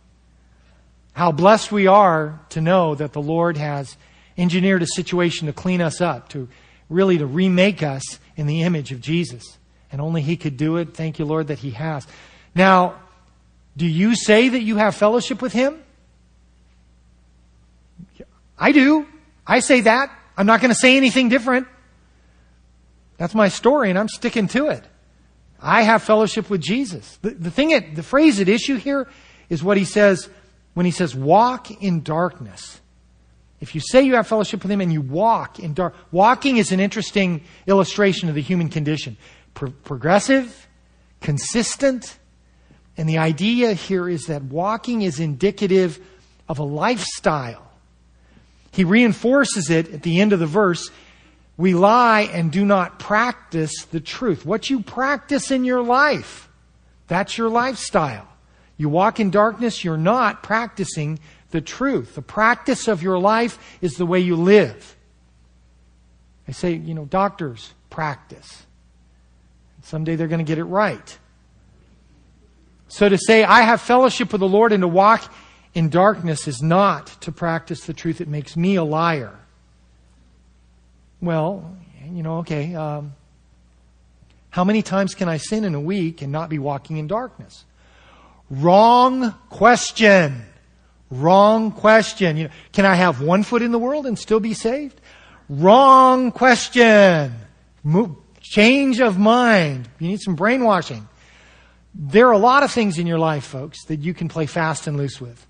[1.13, 3.95] How blessed we are to know that the Lord has
[4.37, 6.47] engineered a situation to clean us up, to
[6.89, 9.57] really to remake us in the image of Jesus.
[9.91, 10.95] And only He could do it.
[10.95, 12.07] Thank you, Lord, that He has.
[12.55, 12.99] Now,
[13.75, 15.83] do you say that you have fellowship with Him?
[18.57, 19.07] I do.
[19.45, 20.11] I say that.
[20.35, 21.67] I'm not going to say anything different.
[23.17, 24.83] That's my story, and I'm sticking to it.
[25.59, 27.17] I have fellowship with Jesus.
[27.21, 29.07] The, the thing, at, the phrase at issue here
[29.49, 30.29] is what he says
[30.73, 32.79] when he says, walk in darkness.
[33.59, 36.71] If you say you have fellowship with him and you walk in dark, walking is
[36.71, 39.17] an interesting illustration of the human condition.
[39.55, 40.67] Pro- progressive,
[41.21, 42.19] consistent,
[42.95, 45.99] and the idea here is that walking is indicative
[46.47, 47.71] of a lifestyle.
[48.71, 50.91] He reinforces it at the end of the verse
[51.57, 54.45] we lie and do not practice the truth.
[54.45, 56.49] What you practice in your life,
[57.07, 58.27] that's your lifestyle.
[58.77, 62.13] You walk in darkness, you're not practicing the truth.
[62.13, 64.95] The practice of your life is the way you live.
[66.47, 68.63] I say, you know, doctors practice.
[69.81, 71.17] Someday they're going to get it right.
[72.87, 75.33] So to say, I have fellowship with the Lord and to walk
[75.73, 78.21] in darkness is not to practice the truth.
[78.21, 79.37] It makes me a liar.
[81.21, 81.77] Well,
[82.11, 83.13] you know, okay, um,
[84.49, 87.65] how many times can I sin in a week and not be walking in darkness?
[88.49, 90.43] Wrong question.
[91.09, 92.37] Wrong question.
[92.37, 94.99] You know, can I have one foot in the world and still be saved?
[95.49, 97.33] Wrong question.
[98.41, 99.89] Change of mind.
[99.99, 101.07] You need some brainwashing.
[101.93, 104.87] There are a lot of things in your life, folks, that you can play fast
[104.87, 105.45] and loose with,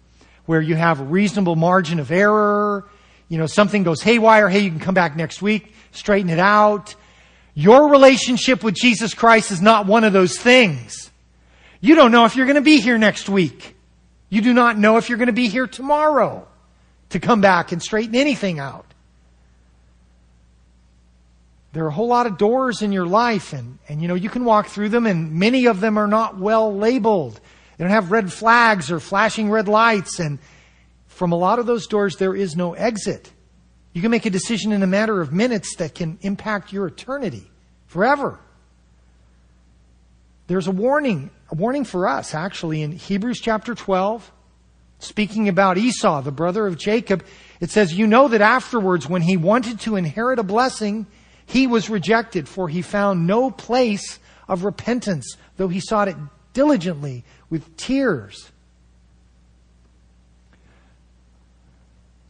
[0.46, 2.88] where you have a reasonable margin of error
[3.30, 6.96] you know, something goes haywire, hey, you can come back next week, straighten it out.
[7.54, 11.10] Your relationship with Jesus Christ is not one of those things.
[11.82, 13.76] You don't know if you're going to be here next week.
[14.30, 16.48] You do not know if you're going to be here tomorrow
[17.10, 18.86] to come back and straighten anything out.
[21.74, 24.30] There are a whole lot of doors in your life, and, and you know, you
[24.30, 27.40] can walk through them, and many of them are not well labeled.
[27.78, 30.20] They don't have red flags or flashing red lights.
[30.20, 30.40] And
[31.18, 33.32] from a lot of those doors, there is no exit.
[33.92, 37.50] You can make a decision in a matter of minutes that can impact your eternity
[37.88, 38.40] forever.
[40.46, 44.32] There's a warning, a warning for us actually in Hebrews chapter 12,
[45.00, 47.26] speaking about Esau, the brother of Jacob.
[47.60, 51.08] It says, You know that afterwards, when he wanted to inherit a blessing,
[51.48, 56.18] he was rejected, for he found no place of repentance, though he sought it
[56.54, 58.52] diligently with tears.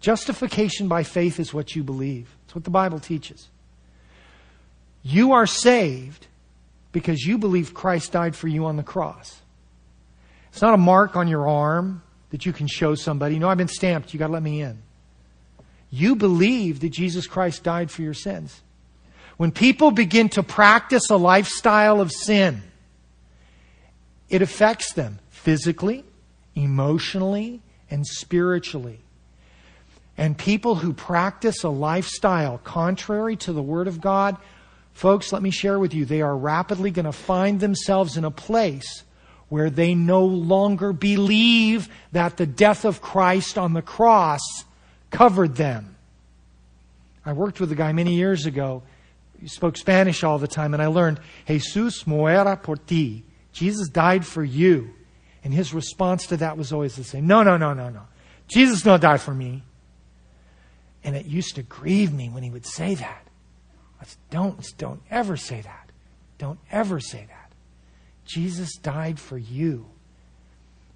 [0.08, 2.34] Justification by faith is what you believe.
[2.46, 3.50] It's what the Bible teaches.
[5.04, 6.28] You are saved
[6.94, 9.42] because you believe Christ died for you on the cross.
[10.48, 13.38] It's not a mark on your arm that you can show somebody.
[13.38, 14.14] No, I've been stamped.
[14.14, 14.82] You got to let me in.
[15.90, 18.62] You believe that Jesus Christ died for your sins.
[19.36, 22.64] When people begin to practice a lifestyle of sin,
[24.30, 26.06] it affects them physically,
[26.56, 27.60] emotionally,
[27.92, 29.02] and spiritually.
[30.18, 34.38] And people who practice a lifestyle contrary to the Word of God,
[34.94, 38.32] folks, let me share with you, they are rapidly going to find themselves in a
[38.32, 39.04] place
[39.50, 44.42] where they no longer believe that the death of Christ on the cross
[45.12, 45.96] covered them.
[47.26, 48.84] I worked with a guy many years ago.
[49.40, 53.24] He spoke Spanish all the time, and I learned, Jesus muera por ti.
[53.54, 54.94] Jesus died for you.
[55.44, 58.02] And his response to that was always the same No, no, no, no, no.
[58.48, 59.64] Jesus not die for me.
[61.08, 63.26] And it used to grieve me when he would say that.
[64.30, 65.90] Don't, don't ever say that.
[66.38, 67.54] Don't ever say that.
[68.26, 69.86] Jesus died for you.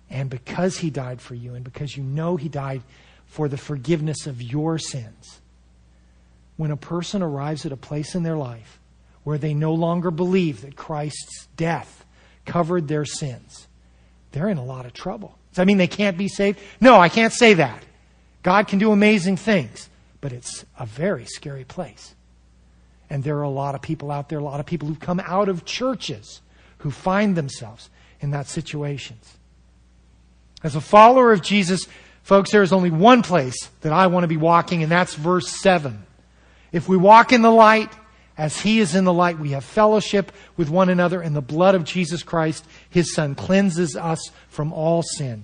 [0.10, 2.82] And because he died for you, and because you know he died
[3.26, 5.40] for the forgiveness of your sins,
[6.58, 8.82] when a person arrives at a place in their life
[9.24, 12.06] where they no longer believe that Christ's death
[12.46, 13.70] covered their sins,
[14.34, 15.38] they're in a lot of trouble.
[15.52, 16.60] Does that mean they can't be saved?
[16.82, 17.82] No, I can't say that.
[18.44, 19.88] God can do amazing things,
[20.22, 22.16] but it's a very scary place.
[23.10, 25.20] And there are a lot of people out there, a lot of people who've come
[25.20, 26.42] out of churches
[26.78, 27.90] who find themselves
[28.22, 29.38] in that situations.
[30.64, 31.88] As a follower of Jesus,
[32.24, 35.50] folks, there is only one place that I want to be walking, and that's verse
[35.62, 36.06] 7.
[36.72, 37.92] If we walk in the light,
[38.38, 41.76] as he is in the light, we have fellowship with one another, and the blood
[41.76, 45.44] of Jesus Christ, his Son, cleanses us from all sin.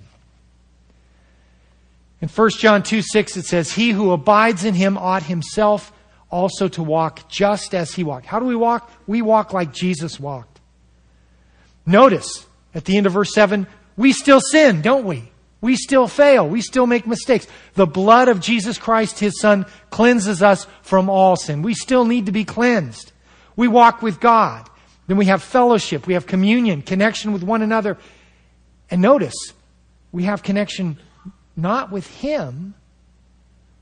[2.20, 5.92] In 1 John 2 6, it says, He who abides in him ought himself
[6.30, 8.26] also to walk just as he walked.
[8.26, 8.90] How do we walk?
[9.06, 10.60] We walk like Jesus walked.
[11.86, 13.66] Notice at the end of verse 7,
[13.96, 15.30] we still sin, don't we?
[15.60, 16.48] We still fail.
[16.48, 17.46] We still make mistakes.
[17.74, 21.62] The blood of Jesus Christ, His Son, cleanses us from all sin.
[21.62, 23.12] We still need to be cleansed.
[23.56, 24.68] We walk with God.
[25.08, 26.06] Then we have fellowship.
[26.06, 27.98] We have communion, connection with one another.
[28.90, 29.34] And notice,
[30.12, 30.98] we have connection
[31.58, 32.74] not with Him,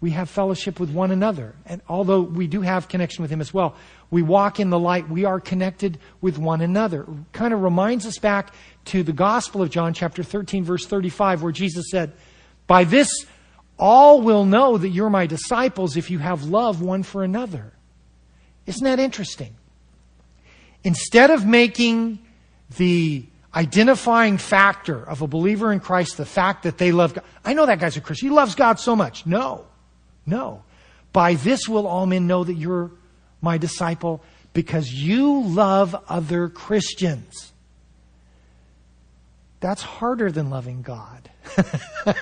[0.01, 1.55] we have fellowship with one another.
[1.65, 3.77] And although we do have connection with Him as well,
[4.11, 5.09] we walk in the light.
[5.09, 7.03] We are connected with one another.
[7.03, 8.53] It kind of reminds us back
[8.87, 12.13] to the Gospel of John, chapter 13, verse 35, where Jesus said,
[12.67, 13.09] By this
[13.79, 17.73] all will know that you're my disciples if you have love one for another.
[18.67, 19.55] Isn't that interesting?
[20.83, 22.19] Instead of making
[22.77, 27.55] the identifying factor of a believer in Christ the fact that they love God, I
[27.55, 28.29] know that guy's a Christian.
[28.29, 29.27] He loves God so much.
[29.27, 29.65] No,
[30.27, 30.63] no.
[31.13, 32.91] By this will all men know that you're
[33.41, 37.53] my disciple because you love other Christians.
[39.61, 41.31] That's harder than loving God.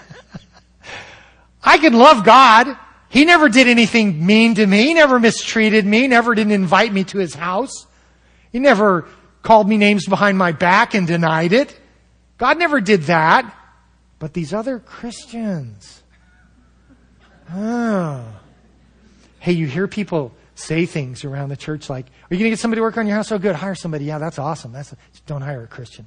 [1.64, 2.78] I can love God.
[3.08, 4.84] He never did anything mean to me.
[4.84, 6.06] He never mistreated me.
[6.06, 7.86] Never didn't invite me to his house.
[8.52, 9.08] He never
[9.44, 11.78] called me names behind my back and denied it.
[12.38, 13.54] God never did that.
[14.18, 16.02] But these other Christians.
[17.52, 18.24] Oh.
[19.38, 22.58] Hey, you hear people say things around the church like, Are you going to get
[22.58, 23.30] somebody to work on your house?
[23.30, 23.54] Oh, good.
[23.54, 24.06] Hire somebody.
[24.06, 24.72] Yeah, that's awesome.
[24.72, 24.94] That's
[25.26, 26.06] don't hire a Christian.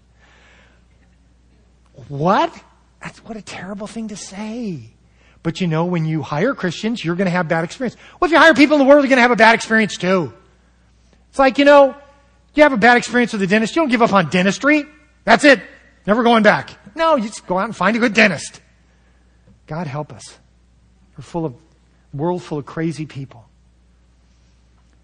[2.08, 2.54] What?
[3.02, 4.92] That's what a terrible thing to say.
[5.44, 7.96] But you know, when you hire Christians, you're going to have bad experience.
[8.20, 9.96] Well, if you hire people in the world, you're going to have a bad experience
[9.96, 10.34] too.
[11.30, 11.96] It's like, you know,
[12.58, 14.86] you have a bad experience with a dentist, you don't give up on dentistry.
[15.24, 15.62] That's it.
[16.06, 16.72] Never going back.
[16.96, 18.62] No, you just go out and find a good dentist.
[19.68, 20.38] God help us.
[21.18, 21.56] We're full of,
[22.14, 23.46] world full of crazy people.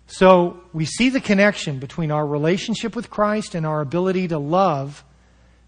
[0.07, 5.03] So we see the connection between our relationship with Christ and our ability to love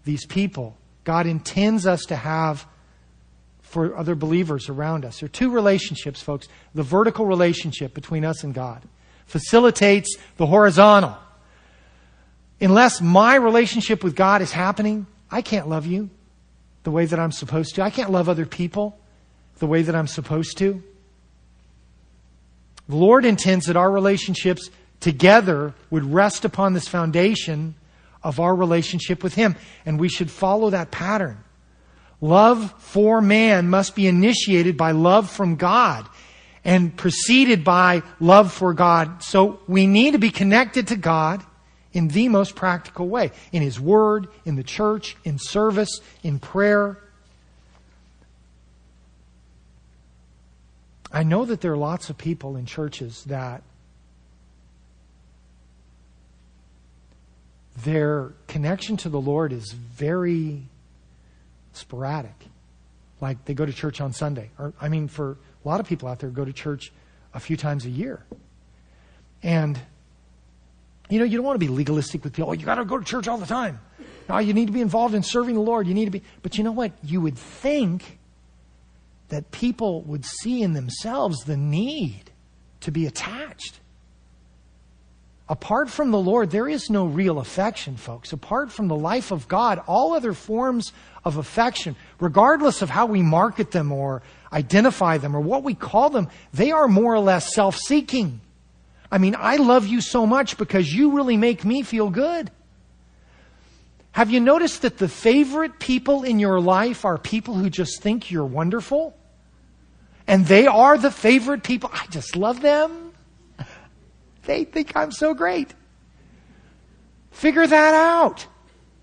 [0.04, 0.76] these people.
[1.04, 2.66] God intends us to have
[3.60, 5.20] for other believers around us.
[5.20, 6.48] There are two relationships, folks.
[6.74, 8.82] The vertical relationship between us and God
[9.26, 11.16] facilitates the horizontal.
[12.60, 16.10] Unless my relationship with God is happening, I can't love you.
[16.86, 17.82] the way that I'm supposed to.
[17.82, 18.96] I can't love other people
[19.58, 20.80] the way that I'm supposed to.
[22.88, 27.74] The Lord intends that our relationships together would rest upon this foundation
[28.22, 31.42] of our relationship with Him, and we should follow that pattern.
[32.20, 36.08] Love for man must be initiated by love from God
[36.64, 39.24] and preceded by love for God.
[39.24, 41.44] So we need to be connected to God
[41.96, 46.98] in the most practical way in His Word, in the church, in service, in prayer.
[51.10, 53.62] I know that there are lots of people in churches that
[57.82, 60.64] their connection to the Lord is very
[61.72, 62.34] sporadic.
[63.22, 64.50] Like they go to church on Sunday.
[64.58, 66.92] Or, I mean, for a lot of people out there, go to church
[67.32, 68.22] a few times a year.
[69.42, 69.80] And,
[71.08, 72.50] you know, you don't want to be legalistic with people.
[72.50, 73.80] Oh, you got to go to church all the time.
[74.28, 75.86] No, you need to be involved in serving the Lord.
[75.86, 76.22] You need to be.
[76.42, 76.92] But you know what?
[77.02, 78.18] You would think
[79.28, 82.30] that people would see in themselves the need
[82.80, 83.80] to be attached.
[85.48, 88.32] Apart from the Lord, there is no real affection, folks.
[88.32, 90.92] Apart from the life of God, all other forms
[91.24, 96.10] of affection, regardless of how we market them or identify them or what we call
[96.10, 98.40] them, they are more or less self seeking.
[99.10, 102.50] I mean, I love you so much because you really make me feel good.
[104.12, 108.30] Have you noticed that the favorite people in your life are people who just think
[108.30, 109.16] you're wonderful?
[110.26, 111.90] And they are the favorite people.
[111.92, 113.12] I just love them.
[114.44, 115.74] They think I'm so great.
[117.30, 118.46] Figure that out.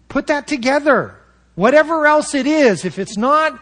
[0.09, 1.15] Put that together.
[1.55, 3.59] Whatever else it is, if it's not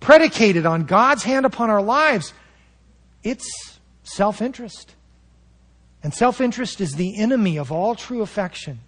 [0.00, 2.34] predicated on God's hand upon our lives,
[3.22, 4.94] it's self interest.
[6.02, 8.80] And self interest is the enemy of all true affection.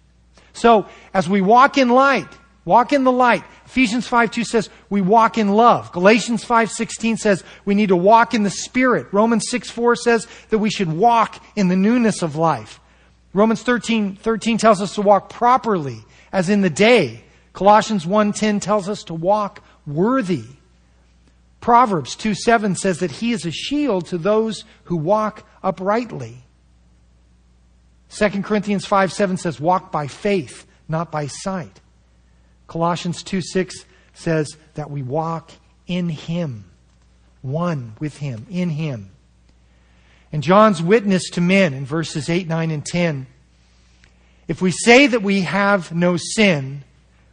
[0.53, 2.27] So, as we walk in light,
[2.65, 3.43] walk in the light.
[3.65, 5.91] Ephesians 5 2 says we walk in love.
[5.91, 9.07] Galatians 5 16 says we need to walk in the Spirit.
[9.11, 12.79] Romans 6 4 says that we should walk in the newness of life.
[13.33, 17.21] Romans 13, 13 tells us to walk properly, as in the day.
[17.51, 20.45] Colossians 1.10 tells us to walk worthy.
[21.59, 26.44] Proverbs 2 7 says that he is a shield to those who walk uprightly.
[28.17, 31.81] 2 Corinthians 5 7 says, walk by faith, not by sight.
[32.67, 35.51] Colossians 2 6 says that we walk
[35.87, 36.65] in him,
[37.41, 39.11] one with him, in him.
[40.31, 43.27] And John's witness to men in verses 8, 9, and 10
[44.47, 46.83] if we say that we have no sin,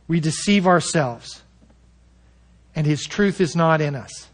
[0.09, 1.43] we deceive ourselves,
[2.75, 4.29] and his truth is not in us.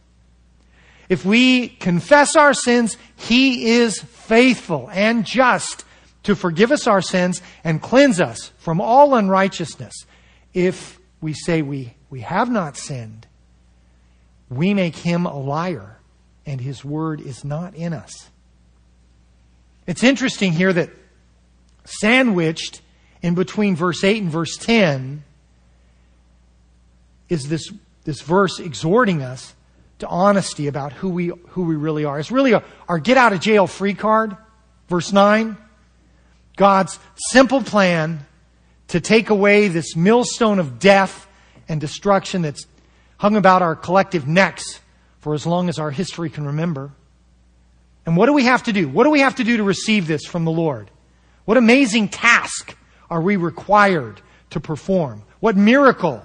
[1.08, 5.84] If we confess our sins, he is faithful and just
[6.24, 10.06] to forgive us our sins and cleanse us from all unrighteousness.
[10.52, 13.26] If we say we, we have not sinned,
[14.50, 15.98] we make him a liar,
[16.46, 18.30] and his word is not in us.
[19.86, 20.90] It's interesting here that
[21.84, 22.82] sandwiched
[23.22, 25.24] in between verse 8 and verse 10
[27.28, 27.70] is this,
[28.04, 29.54] this verse exhorting us
[29.98, 32.18] to honesty about who we, who we really are.
[32.18, 34.36] It's really a, our get out of jail free card.
[34.88, 35.56] Verse 9.
[36.58, 36.98] God's
[37.30, 38.26] simple plan
[38.88, 41.26] to take away this millstone of death
[41.68, 42.66] and destruction that's
[43.16, 44.80] hung about our collective necks
[45.20, 46.90] for as long as our history can remember.
[48.04, 48.88] And what do we have to do?
[48.88, 50.90] What do we have to do to receive this from the Lord?
[51.44, 52.76] What amazing task
[53.08, 55.22] are we required to perform?
[55.40, 56.24] What miracle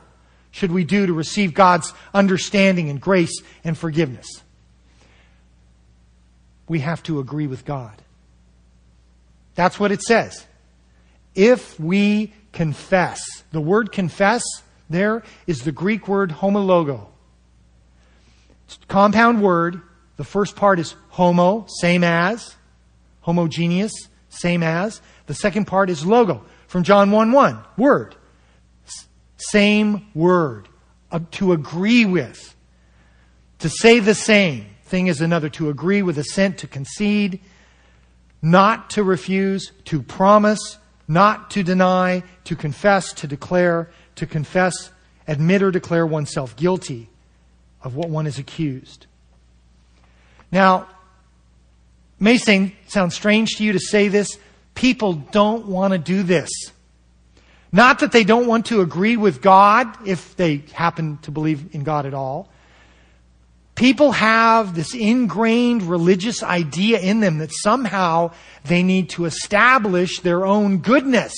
[0.52, 4.28] should we do to receive God's understanding and grace and forgiveness?
[6.68, 8.02] We have to agree with God.
[9.56, 10.46] That's what it says.
[11.36, 14.44] If we confess, the word confess
[14.90, 17.08] there is the Greek word homologo.
[18.66, 19.82] It's a compound word.
[20.18, 22.56] The first part is homo, same as,
[23.22, 23.92] homogeneous,
[24.30, 25.02] same as.
[25.26, 28.16] The second part is logo, from John 1 1, word.
[29.38, 30.70] Same word.
[31.12, 32.56] Uh, to agree with.
[33.60, 35.50] To say the same thing as another.
[35.50, 37.40] To agree with assent, to concede
[38.44, 40.78] not to refuse, to promise,
[41.08, 44.92] not to deny, to confess, to declare, to confess,
[45.28, 47.10] admit or declare oneself guilty
[47.82, 49.08] of what one is accused.
[50.52, 50.88] Now,
[52.20, 54.38] may sound strange to you to say this.
[54.76, 56.50] People don't want to do this.
[57.72, 61.84] Not that they don't want to agree with God if they happen to believe in
[61.84, 62.50] God at all.
[63.76, 68.32] People have this ingrained religious idea in them that somehow
[68.66, 71.34] they need to establish their own goodness.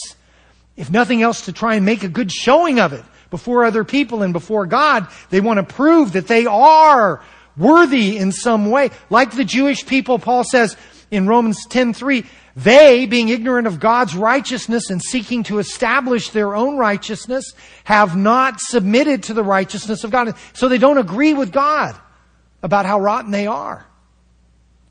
[0.75, 4.21] If nothing else, to try and make a good showing of it before other people
[4.21, 5.07] and before God.
[5.29, 7.23] They want to prove that they are
[7.57, 8.91] worthy in some way.
[9.09, 10.75] Like the Jewish people, Paul says
[11.11, 12.25] in Romans 10:3,
[12.57, 17.53] they, being ignorant of God's righteousness and seeking to establish their own righteousness,
[17.85, 20.33] have not submitted to the righteousness of God.
[20.53, 21.95] So they don't agree with God
[22.65, 23.85] about how rotten they are.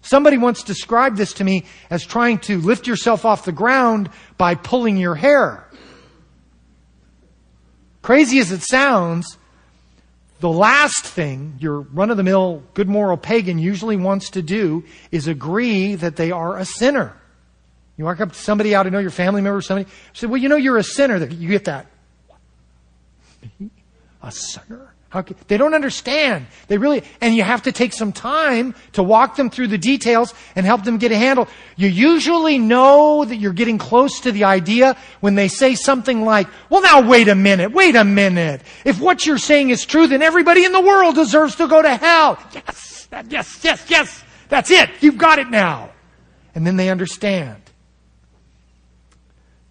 [0.00, 4.08] Somebody once described this to me as trying to lift yourself off the ground
[4.38, 5.66] by pulling your hair.
[8.00, 9.38] Crazy as it sounds,
[10.38, 14.84] the last thing your run of the mill good moral pagan usually wants to do
[15.10, 17.16] is agree that they are a sinner.
[17.96, 20.48] You walk up to somebody out, I know your family member, somebody, say, well, you
[20.48, 21.16] know you're a sinner.
[21.24, 21.86] You get that.
[24.22, 24.93] A sinner?
[25.22, 26.46] Can, they don't understand.
[26.68, 30.34] They really, and you have to take some time to walk them through the details
[30.56, 31.48] and help them get a handle.
[31.76, 36.48] You usually know that you're getting close to the idea when they say something like,
[36.70, 38.62] well now wait a minute, wait a minute.
[38.84, 41.96] If what you're saying is true, then everybody in the world deserves to go to
[41.96, 42.38] hell.
[42.52, 44.24] Yes, yes, yes, yes.
[44.48, 44.90] That's it.
[45.00, 45.90] You've got it now.
[46.54, 47.60] And then they understand.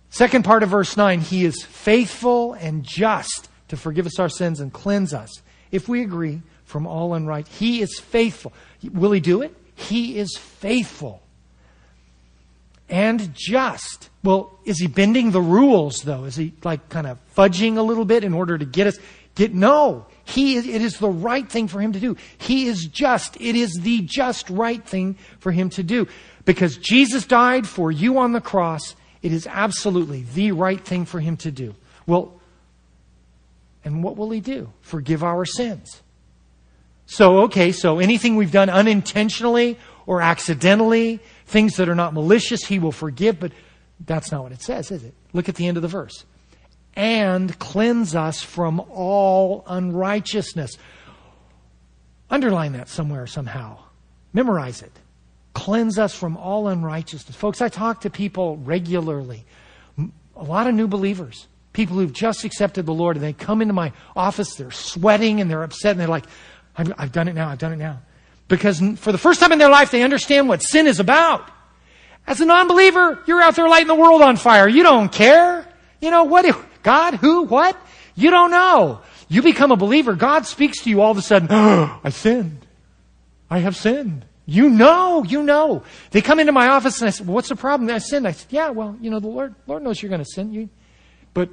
[0.10, 4.60] Second part of verse 9, He is faithful and just to forgive us our sins
[4.60, 7.48] and cleanse us, if we agree, from all unright.
[7.48, 8.54] He is faithful.
[8.94, 9.56] Will He do it?
[9.76, 11.22] He is faithful
[12.90, 14.10] and just.
[14.24, 16.26] Well, is He bending the rules, though?
[16.26, 18.98] Is He like kind of fudging a little bit in order to get us?
[19.36, 20.06] Get, no.
[20.26, 22.16] He is, it is the right thing for Him to do.
[22.38, 23.36] He is just.
[23.42, 26.08] It is the just right thing for Him to do.
[26.46, 31.20] Because Jesus died for you on the cross, it is absolutely the right thing for
[31.20, 31.74] Him to do.
[32.06, 32.40] Well,
[33.84, 34.72] and what will He do?
[34.82, 36.02] Forgive our sins.
[37.06, 42.80] So, okay, so anything we've done unintentionally or accidentally, things that are not malicious, He
[42.80, 43.52] will forgive, but
[44.06, 45.14] that's not what it says, is it?
[45.34, 46.26] Look at the end of the verse.
[46.96, 50.78] And cleanse us from all unrighteousness.
[52.30, 53.80] Underline that somewhere somehow.
[54.32, 54.92] Memorize it.
[55.54, 57.36] Cleanse us from all unrighteousness.
[57.36, 59.46] Folks, I talk to people regularly,
[60.36, 63.74] a lot of new believers people who've just accepted the Lord and they come into
[63.74, 66.26] my office, they're sweating and they're upset and they're like,
[66.76, 68.00] I've, done it now, I've done it now.
[68.48, 71.50] Because for the first time in their life, they understand what sin is about.
[72.26, 74.68] As a non-believer, you're out there lighting the world on fire.
[74.68, 75.68] You don't care.
[76.00, 76.46] You know, what?
[76.82, 77.16] God?
[77.16, 77.44] Who?
[77.44, 77.78] What?
[78.16, 79.02] You don't know.
[79.28, 80.14] You become a believer.
[80.14, 81.48] God speaks to you all of a sudden.
[81.52, 82.66] Oh, I sinned.
[83.50, 84.26] I have sinned.
[84.46, 85.84] You know, you know.
[86.12, 87.90] They come into my office and I said, well, what's the problem?
[87.90, 88.28] I sinned.
[88.28, 90.54] I said, yeah, well, you know, the Lord, Lord knows you're going to sin.
[90.54, 90.70] You,
[91.34, 91.50] but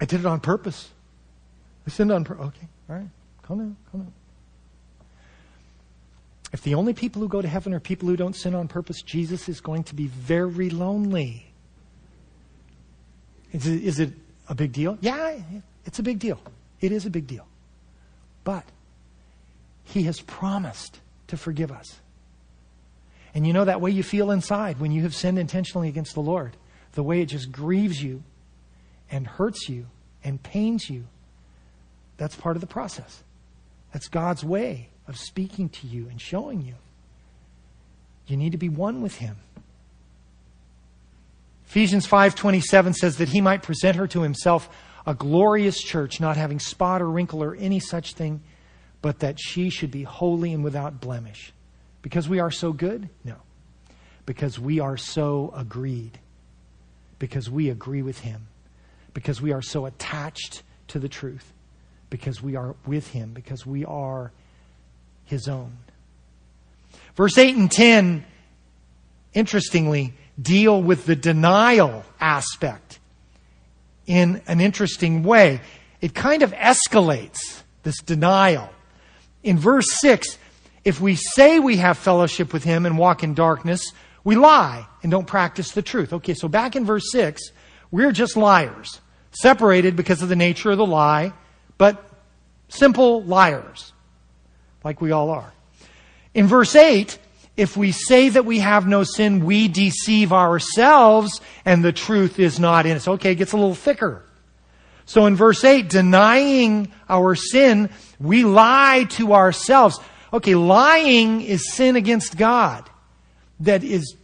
[0.00, 0.88] I did it on purpose.
[1.86, 2.46] I sinned on purpose.
[2.48, 3.08] Okay, all right.
[3.42, 4.12] Calm down, calm down.
[6.52, 9.02] If the only people who go to heaven are people who don't sin on purpose,
[9.02, 11.46] Jesus is going to be very lonely.
[13.52, 14.12] Is it, is it
[14.48, 14.98] a big deal?
[15.00, 15.38] Yeah,
[15.84, 16.40] it's a big deal.
[16.80, 17.46] It is a big deal.
[18.44, 18.64] But
[19.84, 22.00] He has promised to forgive us.
[23.34, 26.22] And you know that way you feel inside when you have sinned intentionally against the
[26.22, 26.56] Lord,
[26.92, 28.22] the way it just grieves you
[29.10, 29.86] and hurts you
[30.24, 31.06] and pains you,
[32.16, 33.22] that's part of the process.
[33.92, 36.74] That's God's way of speaking to you and showing you.
[38.26, 39.36] You need to be one with him.
[41.66, 44.68] Ephesians 5:27 says that he might present her to himself
[45.06, 48.42] a glorious church not having spot or wrinkle or any such thing
[49.00, 51.52] but that she should be holy and without blemish.
[52.02, 53.08] Because we are so good?
[53.24, 53.36] No.
[54.26, 56.18] Because we are so agreed.
[57.18, 58.48] Because we agree with him
[59.18, 61.52] because we are so attached to the truth,
[62.08, 64.30] because we are with Him, because we are
[65.24, 65.76] His own.
[67.16, 68.24] Verse 8 and 10,
[69.34, 73.00] interestingly, deal with the denial aspect
[74.06, 75.62] in an interesting way.
[76.00, 78.70] It kind of escalates this denial.
[79.42, 80.38] In verse 6,
[80.84, 83.82] if we say we have fellowship with Him and walk in darkness,
[84.22, 86.12] we lie and don't practice the truth.
[86.12, 87.42] Okay, so back in verse 6,
[87.90, 89.00] we're just liars
[89.30, 91.32] separated because of the nature of the lie,
[91.76, 92.04] but
[92.68, 93.92] simple liars,
[94.84, 95.52] like we all are.
[96.34, 97.18] In verse 8,
[97.56, 102.60] if we say that we have no sin, we deceive ourselves and the truth is
[102.60, 103.08] not in us.
[103.08, 104.24] Okay, it gets a little thicker.
[105.06, 109.98] So in verse 8, denying our sin, we lie to ourselves.
[110.32, 112.88] Okay, lying is sin against God.
[113.60, 114.16] That is,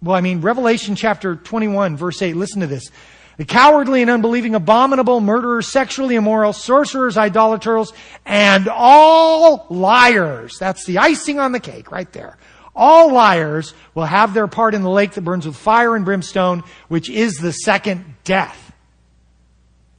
[0.00, 2.90] well, I mean, Revelation chapter 21, verse 8, listen to this.
[3.38, 7.92] The cowardly and unbelieving, abominable, murderers, sexually immoral, sorcerers, idolaters,
[8.26, 10.58] and all liars.
[10.58, 12.36] That's the icing on the cake right there.
[12.74, 16.62] All liars will have their part in the lake that burns with fire and brimstone,
[16.88, 18.72] which is the second death.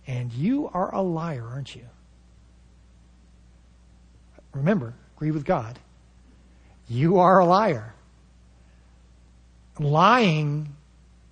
[0.08, 1.86] And you are a liar, aren't you?
[4.54, 5.80] Remember, agree with God.
[6.88, 7.94] You are a liar.
[9.80, 10.76] Lying,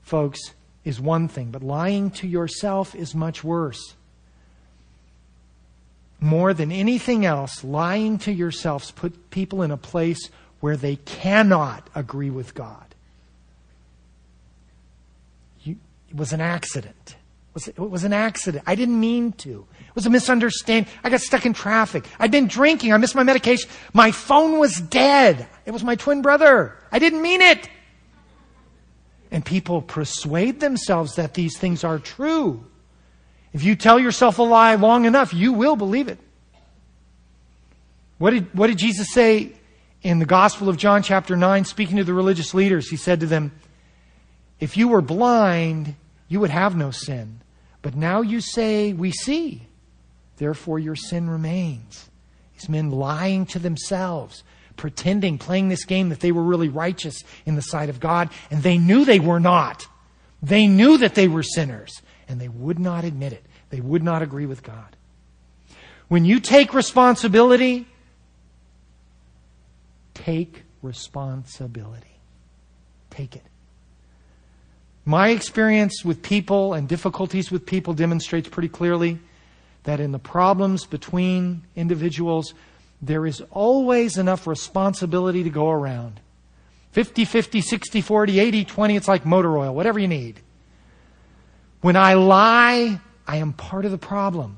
[0.01, 0.39] folks,
[0.83, 3.95] is one thing, but lying to yourself is much worse.
[6.19, 10.29] More than anything else, lying to yourselves put people in a place
[10.59, 12.85] where they cannot agree with God.
[15.61, 15.77] You,
[16.09, 17.15] it was an accident.
[17.55, 18.63] It it was an accident.
[18.65, 19.65] I didn't mean to.
[19.79, 20.91] It was a misunderstanding.
[21.03, 22.05] I got stuck in traffic.
[22.17, 22.93] I'd been drinking.
[22.93, 23.69] I missed my medication.
[23.93, 25.47] My phone was dead.
[25.65, 26.77] It was my twin brother.
[26.91, 27.67] I didn't mean it.
[29.31, 32.65] And people persuade themselves that these things are true.
[33.53, 36.19] If you tell yourself a lie long enough, you will believe it.
[38.17, 39.53] What did, what did Jesus say
[40.03, 42.89] in the Gospel of John, chapter 9, speaking to the religious leaders?
[42.89, 43.51] He said to them,
[44.59, 45.95] If you were blind,
[46.27, 47.41] you would have no sin.
[47.81, 49.63] But now you say, We see.
[50.37, 52.09] Therefore, your sin remains.
[52.53, 54.43] These men lying to themselves
[54.81, 58.63] pretending, playing this game that they were really righteous in the sight of God, and
[58.63, 59.87] they knew they were not.
[60.41, 63.45] They knew that they were sinners, and they would not admit it.
[63.69, 64.97] They would not agree with God.
[66.07, 67.85] When you take responsibility,
[70.15, 72.17] take responsibility.
[73.11, 73.43] Take it.
[75.05, 79.19] My experience with people and difficulties with people demonstrates pretty clearly
[79.83, 82.55] that in the problems between individuals,
[83.01, 86.19] there is always enough responsibility to go around.
[86.91, 90.39] 50 50, 60 40, 80 20, it's like motor oil, whatever you need.
[91.81, 94.57] When I lie, I am part of the problem.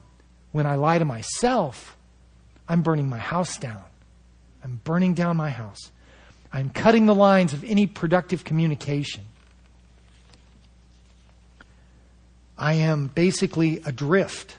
[0.52, 1.96] When I lie to myself,
[2.68, 3.84] I'm burning my house down.
[4.64, 5.91] I'm burning down my house.
[6.52, 9.24] I'm cutting the lines of any productive communication.
[12.58, 14.58] I am basically adrift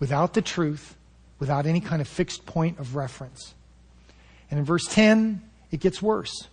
[0.00, 0.96] without the truth
[1.44, 3.52] without any kind of fixed point of reference.
[4.50, 6.48] And in verse 10, it gets worse.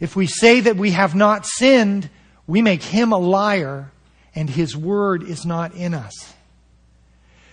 [0.00, 2.10] If we say that we have not sinned,
[2.48, 3.92] we make him a liar,
[4.34, 6.34] and his word is not in us.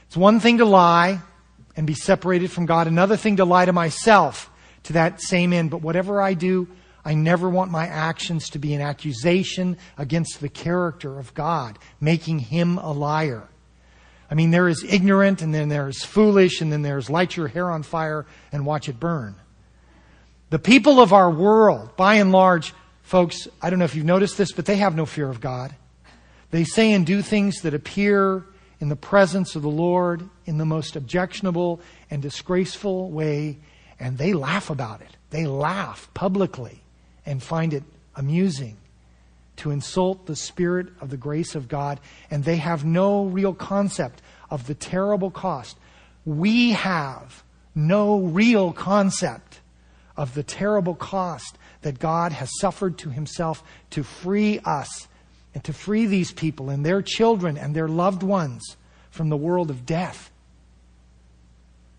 [0.08, 1.22] It's one thing to lie
[1.78, 4.50] and be separated from God, another thing to lie to myself
[4.86, 5.70] to that same end.
[5.70, 6.68] But whatever I do,
[7.06, 12.40] I never want my actions to be an accusation against the character of God, making
[12.40, 13.50] him a liar.
[14.34, 17.70] I mean, there is ignorant, and then there's foolish, and then there's light your hair
[17.70, 19.36] on fire and watch it burn.
[20.50, 22.74] The people of our world, by and large,
[23.04, 25.76] folks, I don't know if you've noticed this, but they have no fear of God.
[26.50, 28.44] They say and do things that appear
[28.80, 31.80] in the presence of the Lord in the most objectionable
[32.10, 33.60] and disgraceful way,
[34.00, 35.16] and they laugh about it.
[35.30, 36.82] They laugh publicly
[37.24, 37.84] and find it
[38.16, 38.78] amusing
[39.58, 42.00] to insult the Spirit of the grace of God,
[42.32, 44.23] and they have no real concept
[44.54, 45.76] of the terrible cost.
[46.26, 47.43] We have
[47.74, 49.62] no real concept
[50.16, 55.08] of the terrible cost that God has suffered to himself to free us
[55.56, 58.78] and to free these people and their children and their loved ones
[59.10, 60.30] from the world of death.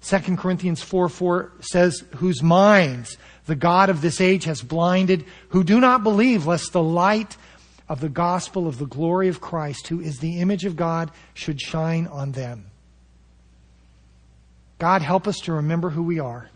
[0.03, 5.65] 2 Corinthians 4 4 says, Whose minds the God of this age has blinded, who
[5.65, 7.37] do not believe, lest the light
[7.89, 11.61] of the gospel of the glory of Christ, who is the image of God, should
[11.61, 12.67] shine on them.
[14.79, 16.51] God, help us to remember who we are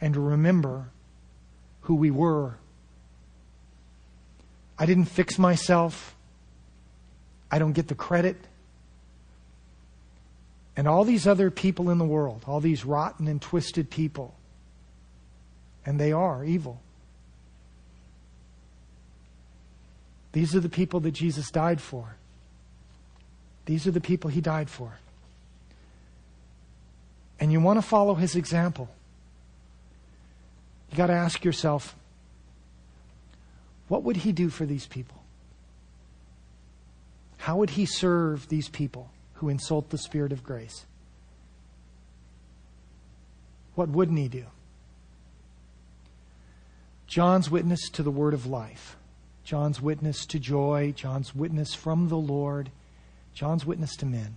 [0.00, 0.88] and to remember
[1.82, 2.56] who we were.
[4.78, 6.16] I didn't fix myself.
[7.50, 8.36] I don't get the credit.
[10.76, 14.34] And all these other people in the world, all these rotten and twisted people,
[15.84, 16.80] and they are evil.
[20.32, 22.16] These are the people that Jesus died for.
[23.66, 24.98] These are the people he died for.
[27.38, 28.88] And you want to follow his example.
[30.90, 31.94] You got to ask yourself,
[33.88, 35.22] what would he do for these people?
[37.38, 40.86] How would he serve these people who insult the Spirit of grace?
[43.74, 44.44] What wouldn't he do?
[47.06, 48.96] John's witness to the word of life.
[49.44, 52.70] John's witness to joy, John's witness from the Lord,
[53.34, 54.36] John's witness to men.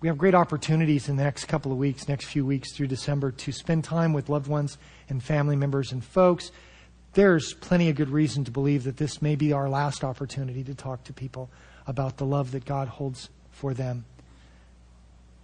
[0.00, 3.32] We have great opportunities in the next couple of weeks, next few weeks through December,
[3.32, 6.52] to spend time with loved ones and family members and folks.
[7.14, 10.74] There's plenty of good reason to believe that this may be our last opportunity to
[10.74, 11.50] talk to people
[11.86, 14.04] about the love that God holds for them.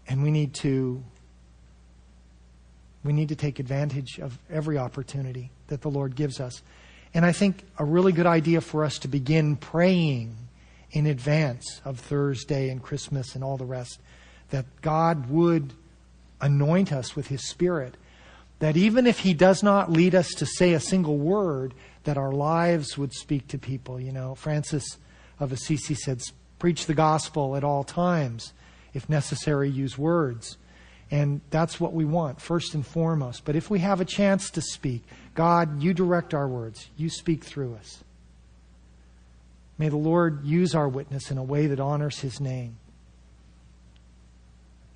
[0.07, 1.03] And we need to
[3.05, 6.63] we need to take advantage of every opportunity that the Lord gives us.
[7.13, 10.37] And I think a really good idea for us to begin praying
[10.91, 14.01] in advance of Thursday and Christmas and all the rest,
[14.51, 15.73] that God would
[16.41, 17.97] anoint us with His Spirit.
[18.61, 21.75] That even if He does not lead us to say a single word,
[22.05, 24.01] that our lives would speak to people.
[24.01, 24.99] You know, Francis
[25.41, 26.23] of Assisi said,
[26.59, 28.53] preach the gospel at all times.
[28.93, 30.57] If necessary, use words.
[31.11, 33.45] And that's what we want, first and foremost.
[33.45, 35.03] But if we have a chance to speak,
[35.35, 36.89] God, you direct our words.
[36.97, 38.03] You speak through us.
[39.79, 42.77] May the Lord use our witness in a way that honors his name.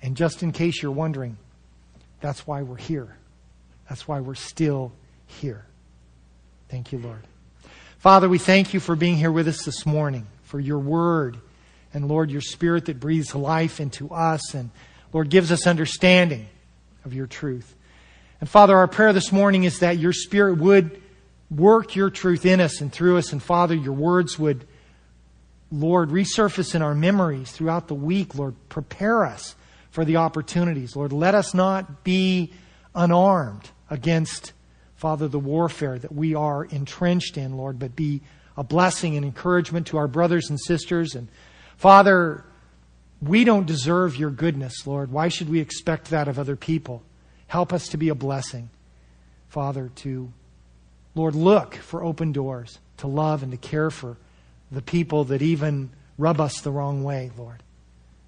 [0.01, 1.37] And just in case you're wondering,
[2.21, 3.17] that's why we're here.
[3.89, 4.91] That's why we're still
[5.27, 5.65] here.
[6.69, 7.21] Thank you, Lord.
[7.97, 11.37] Father, we thank you for being here with us this morning, for your word,
[11.93, 14.69] and Lord, your spirit that breathes life into us, and
[15.13, 16.47] Lord, gives us understanding
[17.05, 17.75] of your truth.
[18.39, 21.01] And Father, our prayer this morning is that your spirit would
[21.49, 24.65] work your truth in us and through us, and Father, your words would,
[25.71, 28.35] Lord, resurface in our memories throughout the week.
[28.35, 29.55] Lord, prepare us
[29.91, 30.95] for the opportunities.
[30.95, 32.53] Lord, let us not be
[32.93, 34.53] unarmed against
[34.99, 38.19] Father, the warfare that we are entrenched in, Lord, but be
[38.57, 41.15] a blessing and encouragement to our brothers and sisters.
[41.15, 41.29] And
[41.77, 42.43] Father,
[43.21, 45.11] we don't deserve your goodness, Lord.
[45.11, 47.03] Why should we expect that of other people?
[47.47, 48.69] Help us to be a blessing,
[49.49, 50.31] Father, to,
[51.15, 54.17] Lord, look for open doors, to love and to care for
[54.71, 57.63] the people that even rub us the wrong way, Lord.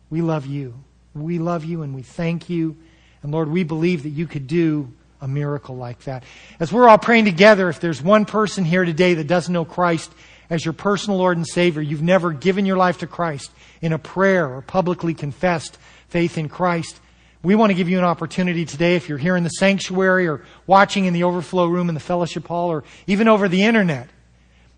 [0.09, 0.73] We love you.
[1.13, 2.75] We love you and we thank you.
[3.23, 6.23] And Lord, we believe that you could do a miracle like that.
[6.59, 10.11] As we're all praying together, if there's one person here today that doesn't know Christ
[10.51, 13.49] as your personal Lord and Savior, you've never given your life to Christ
[13.81, 15.77] in a prayer or publicly confessed
[16.09, 16.99] faith in Christ,
[17.41, 20.43] we want to give you an opportunity today if you're here in the sanctuary or
[20.67, 24.09] watching in the overflow room in the fellowship hall or even over the internet.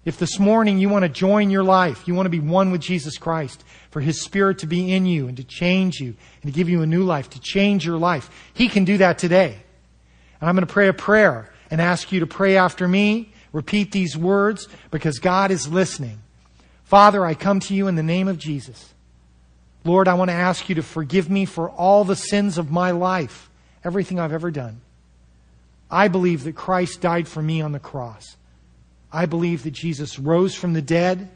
[0.06, 2.82] If this morning you want to join your life, you want to be one with
[2.82, 6.14] Jesus Christ, for His Spirit to be in you and to change you
[6.44, 9.18] and to give you a new life, to change your life, He can do that
[9.18, 9.58] today.
[10.40, 13.33] And I'm going to pray a prayer and ask you to pray after me.
[13.54, 16.20] Repeat these words because God is listening.
[16.84, 18.94] Father, I come to you in the name of Jesus.
[19.86, 22.92] Lord, I want to ask you to forgive me for all the sins of my
[22.92, 23.50] life,
[23.84, 24.82] everything I've ever done.
[25.90, 28.36] I believe that Christ died for me on the cross.
[29.12, 31.30] I believe that Jesus rose from the dead,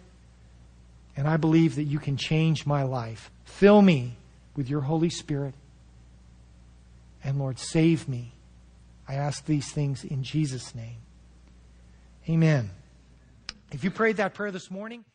[1.15, 3.30] and I believe that you can change my life.
[3.45, 4.18] Fill me
[4.55, 5.53] with your Holy Spirit,
[7.24, 8.34] and Lord, save me
[9.07, 10.97] I ask these things in Jesus' name.
[12.30, 12.70] Amen.
[13.72, 15.06] If you prayed that prayer this morning,